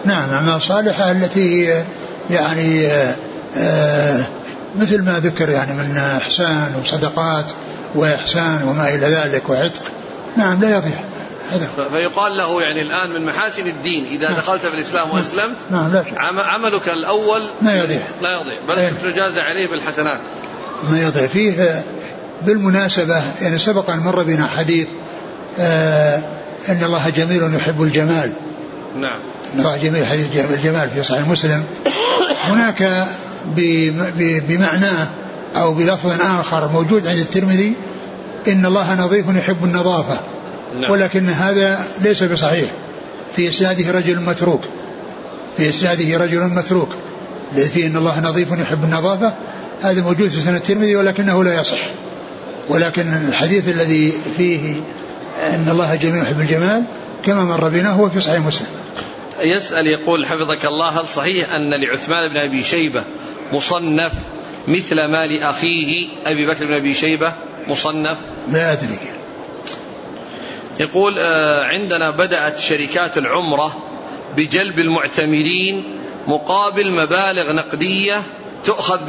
[0.05, 1.83] نعم أعمال صالحة التي
[2.31, 3.15] يعني آه،
[3.57, 4.25] آه،
[4.77, 7.51] مثل ما ذكر يعني من إحسان وصدقات
[7.95, 9.83] وإحسان وما إلى ذلك وعتق.
[10.37, 10.99] نعم لا يضيع.
[11.77, 14.37] فيقال له يعني الآن من محاسن الدين إذا نعم.
[14.37, 16.05] دخلت في الإسلام وأسلمت نعم لا
[16.43, 18.01] عملك الأول لا يضيع.
[18.23, 18.89] لا يضيع بل إيه.
[18.89, 20.21] تجازى عليه بالحسنات.
[20.91, 21.27] ما يضيع.
[21.27, 21.85] فيه
[22.43, 24.89] بالمناسبة يعني سبق أن مر بنا حديث
[25.59, 26.23] آه
[26.69, 28.33] أن الله جميل يحب الجمال.
[28.97, 29.19] نعم.
[29.55, 31.65] أن الله جميل حديث الجمال في صحيح مسلم.
[32.45, 33.07] هناك
[34.49, 35.09] بمعناه
[35.57, 37.75] أو بلفظ آخر موجود عند الترمذي
[38.49, 40.21] إن الله نظيف يحب النظافة.
[40.81, 40.91] نعم.
[40.91, 42.71] ولكن هذا ليس بصحيح.
[43.37, 44.61] في إسناده رجل متروك.
[45.57, 46.89] في إسناده رجل متروك.
[47.75, 49.33] فيه أن الله نظيف يحب النظافة.
[49.83, 51.79] هذا موجود في سنة الترمذي ولكنه لا يصح.
[52.69, 54.75] ولكن الحديث الذي فيه
[55.51, 56.85] أن الله جميل يحب الجمال
[57.25, 58.67] كما مر بنا هو في صحيح مسلم.
[59.41, 63.05] يسأل يقول حفظك الله هل صحيح أن لعثمان بن أبي شيبة
[63.53, 64.13] مصنف
[64.69, 67.33] مثل ما لأخيه أبي بكر بن أبي شيبة؟
[67.71, 68.19] مصنف؟
[68.53, 68.99] لا أدري.
[70.81, 73.77] يقول آه، عندنا بدأت شركات العمرة
[74.37, 75.85] بجلب المعتمرين
[76.27, 78.23] مقابل مبالغ نقدية
[78.65, 79.05] تؤخذ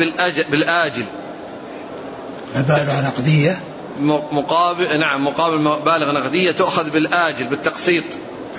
[0.51, 1.05] بالآجل.
[2.55, 3.59] مبالغ نقدية؟
[4.31, 8.03] مقابل نعم مقابل مبالغ نقدية تؤخذ بالآجل بالتقسيط.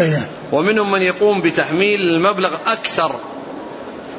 [0.01, 0.29] أيه.
[0.53, 3.21] ومنهم من يقوم بتحميل المبلغ أكثر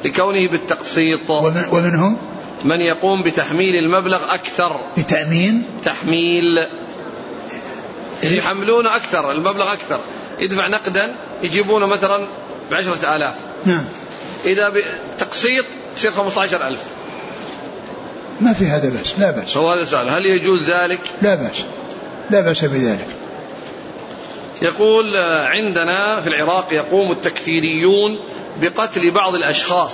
[0.06, 1.30] لكونه بالتقسيط.
[1.30, 2.18] ومن ومنهم؟
[2.64, 4.82] من يقوم بتحميل المبلغ أكثر.
[4.98, 6.66] بتأمين؟ تحميل.
[8.24, 10.00] يحملونه أكثر المبلغ أكثر.
[10.40, 12.28] يدفع نقدا يجيبونه مثلا
[12.72, 13.34] بعشرة آلاف.
[13.66, 13.86] نعم.
[14.46, 14.74] إذا
[15.18, 15.66] بتقسيط
[15.98, 16.82] يصير خمسة ألف.
[18.42, 19.58] ما في هذا بس لا بأس.
[19.58, 21.64] هو هذا سؤال هل يجوز ذلك؟ لا بأس.
[22.30, 23.08] لا بأس بذلك.
[24.62, 28.20] يقول عندنا في العراق يقوم التكفيريون
[28.62, 29.94] بقتل بعض الأشخاص.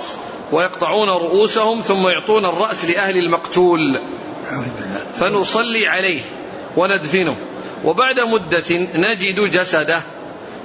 [0.52, 4.00] ويقطعون رؤوسهم ثم يعطون الرأس لأهل المقتول.
[5.18, 6.20] فنصلي عليه
[6.76, 7.36] وندفنه.
[7.84, 10.02] وبعد مدة نجد جسده.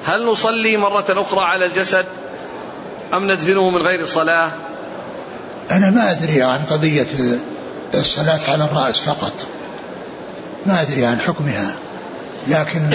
[0.06, 2.06] هل نصلي مرة أخرى على الجسد
[3.14, 4.52] أم ندفنه من غير صلاة؟
[5.72, 7.08] أنا ما أدري عن قضية
[7.94, 9.46] الصلاة على الرأس فقط.
[10.66, 11.76] ما أدري عن حكمها.
[12.48, 12.90] لكن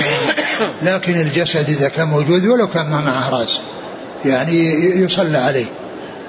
[0.82, 3.60] لكن الجسد إذا كان موجود ولو كان معه رأس
[4.24, 5.66] يعني يصلى عليه.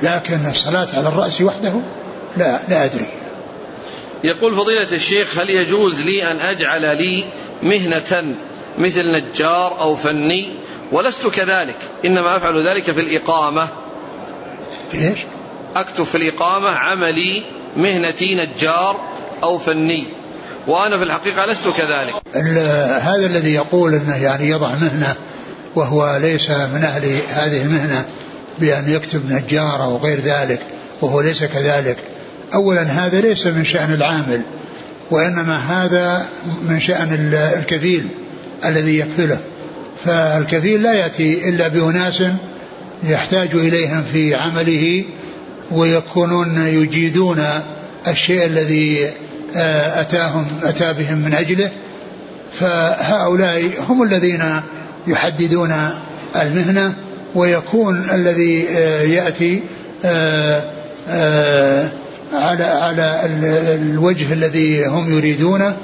[0.04, 1.74] لكن الصلاة على الرأس وحده
[2.38, 3.06] لا لا أدري.
[4.24, 7.26] يقول فضيلة الشيخ هل يجوز لي أن أجعل لي
[7.64, 8.36] مهنة
[8.78, 10.56] مثل نجار أو فني؟
[10.91, 13.68] ولست كذلك إنما أفعل ذلك في الإقامة.
[14.91, 15.20] في إيش؟
[15.76, 17.43] أكتب في الإقامة عملي
[17.78, 18.99] مهنتي نجار
[19.43, 20.08] أو فني
[20.68, 22.14] وأنا في الحقيقة لست كذلك.
[23.02, 25.16] هذا الذي يقول أنه يعني يضع مهنة
[25.76, 28.06] وهو ليس من أهل هذه المهنة
[28.62, 30.59] بأن يكتب نجار أو غير ذلك
[31.01, 31.97] وهو ليس كذلك.
[32.53, 34.41] أولا هذا ليس من شأن العامل
[35.12, 36.26] وإنما هذا
[36.70, 38.07] من شأن الكفيل
[38.66, 39.39] الذي يكفله.
[40.05, 42.24] فالكفيل لا يأتي إلا بأناس
[43.03, 45.05] يحتاج إليهم في عمله
[45.72, 47.43] ويكونون يجيدون
[48.07, 49.09] الشيء الذي
[49.55, 51.72] آه، أتاهم أتى بهم من أجله.
[52.59, 54.62] فهؤلاء هم الذين
[55.07, 55.74] يحددون
[56.41, 56.93] المهنة
[57.36, 59.63] ويكون الذي آه، يأتي
[60.05, 60.61] آه،
[62.34, 63.21] على على
[63.75, 65.75] الوجه الذي هم يريدونه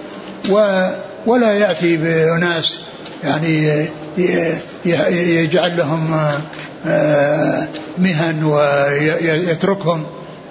[1.25, 2.77] ولا يأتي بأناس
[3.23, 3.85] يعني
[5.41, 6.19] يجعل لهم
[6.87, 7.67] آه،
[7.97, 10.03] مهن ويتركهم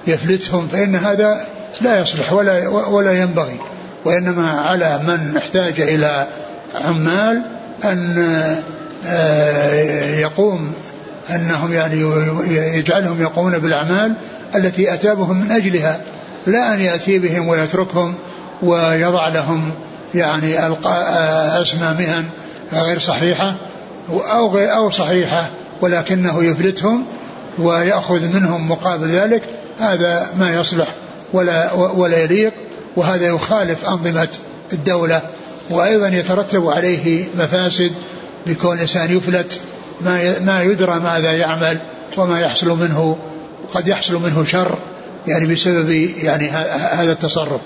[0.06, 1.46] يفلتهم فإن هذا
[1.80, 3.60] لا يصلح ولا ولا ينبغي.
[4.04, 6.26] وإنما على من احتاج إلى
[6.74, 7.42] عمال
[7.84, 8.26] أن
[9.06, 10.72] آه، يقوم
[11.30, 12.00] أنهم يعني
[12.78, 14.14] يجعلهم يقومون بالأعمال
[14.54, 16.00] التي أتى بهم من أجلها
[16.46, 18.14] لا أن يأتي بهم ويتركهم
[18.62, 19.70] ويضع لهم
[20.14, 22.24] يعني آه، أسمى مهن
[22.72, 23.56] غير صحيحة
[24.10, 25.50] أو غير أو صحيحة
[25.80, 27.04] ولكنه يفلتهم
[27.58, 29.42] ويأخذ منهم مقابل ذلك.
[29.80, 30.88] هذا ما يصلح
[31.32, 32.52] ولا ولا يليق
[32.96, 34.28] وهذا يخالف أنظمة
[34.72, 35.22] الدولة.
[35.70, 37.92] وأيضا يترتب عليه مفاسد
[38.46, 39.60] بكون الإنسان يفلت
[40.00, 41.78] ما ما يدرى ماذا يعمل
[42.16, 43.18] وما يحصل منه.
[43.72, 44.78] قد يحصل منه شر
[45.26, 45.90] يعني بسبب
[46.22, 46.48] يعني
[46.92, 47.60] هذا التصرف.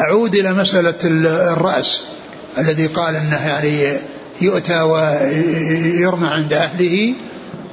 [0.00, 0.94] أعود إلى مسألة
[1.52, 2.02] الرأس
[2.58, 3.96] الذي قال أنه يعني
[4.40, 7.14] يؤتى ويرمى عند أهله.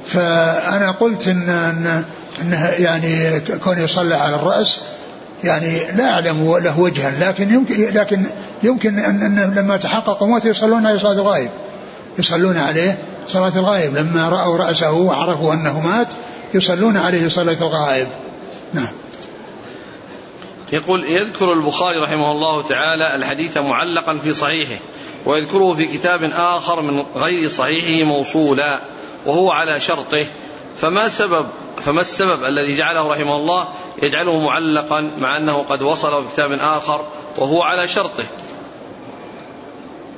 [0.06, 2.04] فأنا قلت إن, إن
[2.42, 4.80] أنه يعني كون يصلى على الرأس
[5.44, 8.24] يعني لا أعلم له وجها لكن يمكن لكن
[8.62, 11.50] يمكن أن, لما تحقق موته يصلون عليه صلاة الغائب.
[12.18, 12.98] يصلون عليه
[13.28, 13.96] صلاة الغائب.
[13.96, 16.14] لما رأوا رأسه وعرفوا أنه مات
[16.54, 18.08] يصلون عليه صلاة الغائب.
[18.72, 18.88] نعم.
[20.72, 24.80] يقول يذكر البخاري رحمه الله تعالى الحديث معلقا في صحيحه
[25.26, 28.80] ويذكره في كتاب آخر من غير صحيحه موصولا
[29.26, 30.26] وهو على شرطه.
[30.76, 31.46] فما سبب
[31.84, 33.68] فما السبب الذي جعله رحمه الله
[34.02, 37.04] يجعله معلقا مع أنه قد وصل في كتاب آخر
[37.38, 38.24] وهو على شرطه؟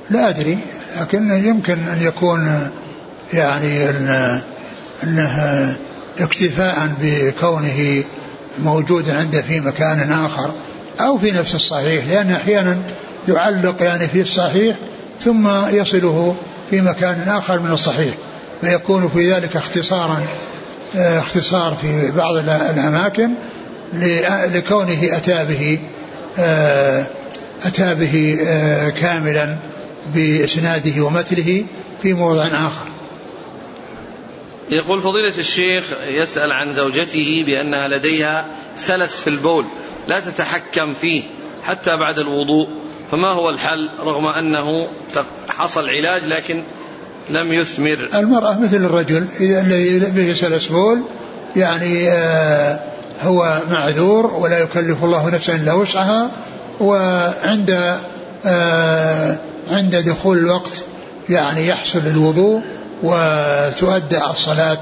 [0.09, 0.57] لا أدري.
[0.99, 2.69] لكن يمكن أن يكون
[3.33, 3.89] يعني
[5.03, 5.75] أنه
[6.19, 8.03] اكتفاء بكونه
[8.63, 10.51] موجودا عنده في مكان آخر
[11.01, 12.77] أو في نفس الصحيح لأن أحيانا
[13.27, 14.75] يعلق يعني في الصحيح
[15.19, 16.35] ثم يصله
[16.69, 18.13] في مكان آخر من الصحيح
[18.61, 20.21] فيكون في ذلك اختصارا
[20.95, 23.29] آه، اختصار في بعض الأماكن
[24.53, 25.79] لكونه أتى به
[26.39, 27.05] آه،
[27.65, 29.57] أتى به آه، كاملا.
[30.15, 31.65] بإسناده ومثله
[32.01, 32.91] في موضع آخر.
[34.69, 38.45] يقول فضيلة الشيخ يسأل عن زوجته بأنها لديها
[38.75, 39.65] سلس في البول
[40.07, 41.23] لا تتحكم فيه
[41.63, 42.67] حتى بعد الوضوء
[43.11, 44.87] فما هو الحل رغم أنه
[45.49, 46.63] حصل علاج لكن
[47.29, 51.03] لم يثمر؟ المرأة مثل الرجل الذي به سلس بول
[51.55, 52.79] يعني آه
[53.21, 56.31] هو معذور ولا يكلف الله نفسا إلا وسعها
[56.79, 57.97] وعند
[58.45, 59.37] آه
[59.67, 60.71] عند دخول الوقت
[61.29, 62.61] يعني يحصل الوضوء
[63.03, 64.81] وتؤدى الصلاة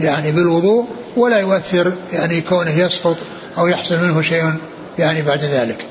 [0.00, 3.16] يعني بالوضوء ولا يؤثر يعني كونه يسقط
[3.58, 4.54] أو يحصل منه شيء
[4.98, 5.84] يعني بعد ذلك.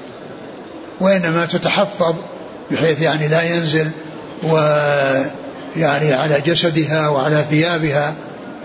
[0.99, 2.15] وإنما تتحفظ
[2.71, 3.89] بحيث يعني لا ينزل
[4.43, 4.57] و
[5.77, 8.15] يعني على جسدها وعلى ثيابها.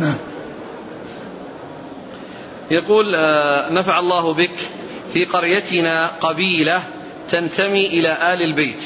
[0.00, 0.14] نعم.
[2.70, 4.56] يقول آه، نفع الله بك
[5.12, 6.82] في قريتنا قبيلة
[7.28, 8.84] تنتمي إلى آل البيت.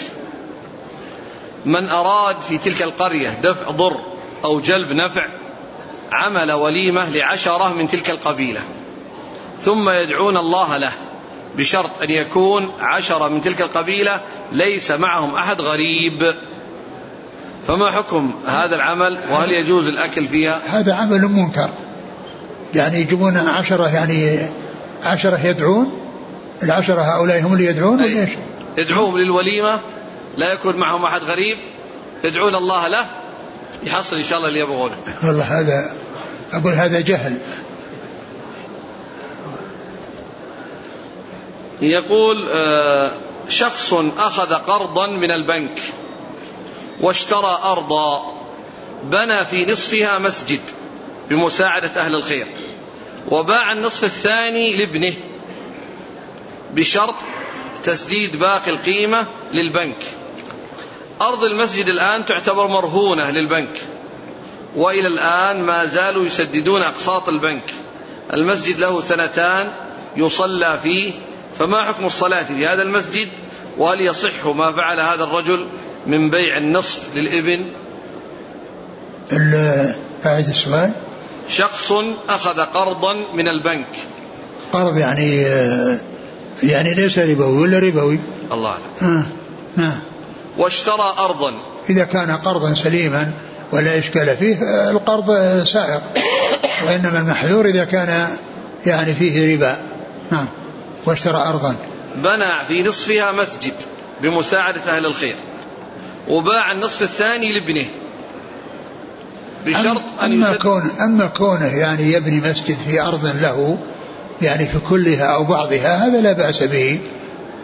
[1.67, 4.01] من أراد في تلك القرية دفع ضر
[4.45, 5.29] أو جلب نفع
[6.13, 8.61] عمل وليمة لعشرة من تلك القبيلة.
[9.61, 10.93] ثم يدعون الله له
[11.57, 14.21] بشرط أن يكون عشرة من تلك القبيلة
[14.53, 16.35] ليس معهم أحد غريب.
[17.67, 21.71] فما حكم هذا العمل؟ وهل يجوز الأكل فيها؟ هذا عمل منكر.
[22.75, 24.49] يعني يجيبون عشرة يعني
[25.05, 25.93] عشرة يدعون
[26.63, 28.31] العشرة هؤلاء هم اللي يدعون ولا إيش؟
[28.79, 29.81] يدعوهم للوليمة
[30.37, 31.59] لا يكون معهم أحد غريب
[32.25, 33.07] يدعون الله له
[33.83, 34.97] يحصل إن شاء الله اللي يبغونه.
[35.23, 35.97] والله هذا
[36.53, 37.39] أقول هذا جهل.
[41.83, 43.13] يقول آه،
[43.49, 45.83] شخص أخذ قرضا من البنك
[47.01, 48.35] واشترى أرضا
[49.05, 50.61] بنى في نصفها مسجد
[51.31, 52.47] بمساعدة أهل الخير
[53.31, 55.15] وباع النصف الثاني لابنه
[56.75, 57.15] بشرط
[57.85, 60.03] تسديد باقي القيمة للبنك.
[61.29, 63.81] أرض المسجد الآن تعتبر مرهونة للبنك.
[64.77, 67.75] وإلى الآن ما زالوا يسددون أقساط البنك.
[68.33, 69.71] المسجد له سنتان
[70.17, 71.13] يصلى فيه
[71.59, 73.29] فما حكم الصلاة في هذا المسجد؟
[73.79, 75.67] وهل يصح ما فعل هذا الرجل
[76.07, 77.67] من بيع النصف للإبن.
[80.27, 80.93] أعد السؤال.
[81.49, 81.93] شخص
[82.29, 83.89] أخذ قرضا من البنك.
[84.73, 85.43] قرض يعني
[86.63, 88.19] يعني ليس ربوي ولا ربوي؟
[88.53, 88.83] الله أعلم.
[89.03, 89.23] آه.
[89.77, 90.01] نعم
[90.59, 91.53] واشترى أرضا.
[91.91, 93.31] إذا كان قرضا سليما
[93.73, 94.57] ولا إشكال فيه
[94.91, 95.31] القرض
[95.65, 96.03] سائق.
[96.87, 98.29] وإنما المحذور إذا كان
[98.87, 99.77] يعني فيه ربا.
[100.31, 100.47] نعم.
[101.07, 101.77] واشترى أرضا.
[102.17, 103.75] بنى في نصفها مسجد
[104.23, 105.37] بمساعدة أهل الخير.
[106.29, 107.87] وباع النصف الثاني لابنه.
[109.67, 113.79] بشرط أن أما كون أما كونه يعني يبني مسجد في أرض له
[114.43, 116.99] يعني في كلها أو بعضها هذا لا بأس به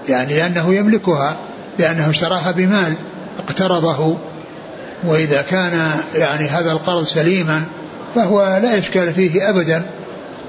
[0.09, 1.37] يعني لأنه يملكها.
[1.81, 2.95] لأنه اشتراها بمال
[3.39, 4.17] اقترضه
[5.05, 7.63] وإذا كان يعني هذا القرض سليما
[8.15, 9.83] فهو لا إشكال فيه أبدا.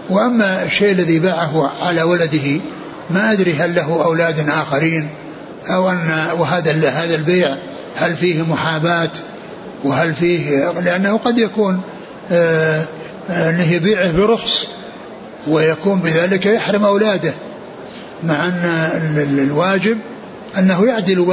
[0.10, 2.62] وأما الشيء الذي باعه على ولده
[3.10, 5.10] ما أدري هل له أولاد آخرين
[5.70, 7.56] أو أن وهذا هذا البيع
[7.96, 9.10] هل فيه محاباة
[9.84, 11.82] وهل فيه لأنه قد يكون
[12.32, 12.86] آه،
[13.30, 14.68] آه، أنه يبيعه برخص
[15.48, 17.34] ويكون بذلك يحرم أولاده
[18.24, 19.98] مع أن الواجب
[20.58, 21.26] أنه يعدل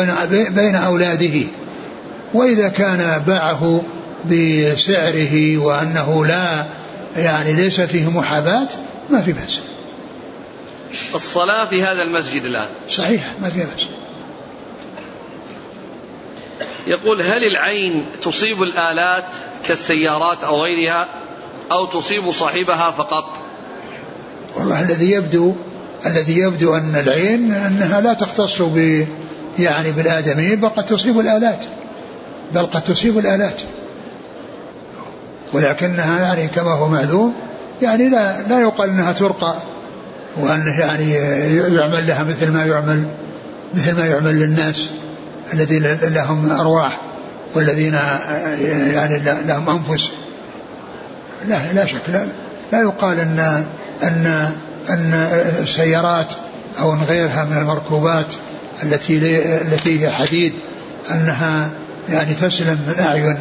[0.51, 1.47] بين أولاده
[2.35, 3.83] وإذا كان باعه
[4.25, 6.65] بسعره وأنه لا
[7.17, 8.69] يعني ليس فيه محاباة
[9.11, 9.61] ما في بأس.
[11.15, 12.69] الصلاة في هذا المسجد الآن.
[12.91, 13.89] صحيح ما في بأس.
[16.87, 19.25] يقول هل العين تصيب الآلات
[19.65, 21.07] كالسيارات أو غيرها
[21.73, 23.39] أو تصيب صاحبها فقط؟
[24.57, 25.55] والله الذي يبدو
[26.07, 29.07] الذي يبدو أن العين أنها لا تختص ب
[29.59, 31.65] يعني بالآدميين بل قد تصيب الآلات.
[32.55, 33.61] بل قد تصيب الآلات.
[35.53, 37.35] ولكنها يعني كما هو معلوم
[37.83, 39.55] يعني لا لا يقال إنها ترقى
[40.37, 41.13] وانه يعني
[41.77, 43.05] يعمل لها مثل ما يعمل
[43.75, 44.91] مثل ما يعمل للناس
[45.55, 47.01] الذين لهم أرواح
[47.55, 47.99] والذين
[48.93, 50.11] يعني لهم أنفس.
[51.49, 52.27] لا لا شك لا,
[52.73, 53.65] لا يقال أن
[54.03, 54.51] أن
[54.89, 55.15] أن
[55.63, 56.33] السيارات
[56.81, 58.35] أو أن غيرها من المركوبات
[58.83, 59.19] التي
[59.63, 60.53] التي هي حديد
[61.11, 61.71] أنها
[62.09, 63.39] يعني تسلم من أعين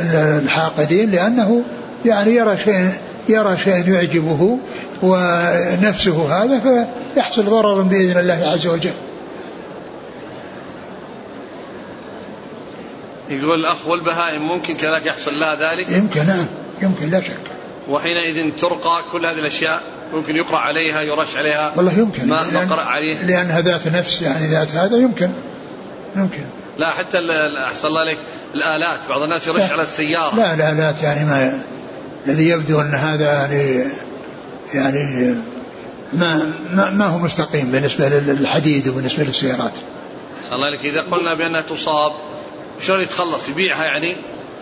[0.00, 1.62] الحاقدين لأنه
[2.04, 2.92] يعني يرى شيء
[3.28, 4.58] يرى شيء يعجبه
[5.02, 8.92] ونفسه هذا فيحصل ضرر بإذن الله عز وجل.
[13.30, 16.46] يقول الأخ والبهائم ممكن كذلك يحصل لها ذلك؟ يمكن نعم.
[16.82, 17.57] يمكن لا شك.
[17.88, 19.82] وحينئذ ترقى كل هذه الأشياء
[20.12, 21.72] ممكن يقرأ عليها يرش عليها.
[21.76, 22.28] والله يمكن.
[22.28, 23.22] ما لأن قرأ عليه.
[23.22, 25.30] لأنها ذات نفس يعني ذات هذا يمكن.
[26.16, 26.44] يمكن.
[26.78, 27.18] لا حتى
[27.66, 28.18] أحسن الله عليك
[28.54, 30.36] الآلات بعض الناس يرش على السيارة.
[30.36, 31.60] لا الآلات يعني ما
[32.26, 33.84] الذي يبدو أن هذا يعني
[34.74, 35.34] يعني
[36.12, 39.78] ما ما, ما هو مستقيم بالنسبة للحديد وبالنسبة للسيارات.
[40.48, 40.80] صلى الله عليك.
[40.80, 42.12] إذا قلنا بأنها تصاب
[42.80, 44.16] شلون يتخلص؟ يبيعها يعني؟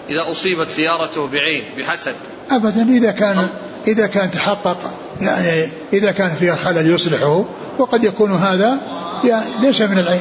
[0.09, 2.15] إذا أصيبت سيارته بعين بحسد.
[2.51, 3.49] أبدا إذا كان
[3.89, 4.79] إذا كان تحقق
[5.21, 7.45] يعني إذا كان فيها خلل يصلحه
[7.79, 8.79] وقد يكون هذا
[9.25, 10.21] يعني ليس من العين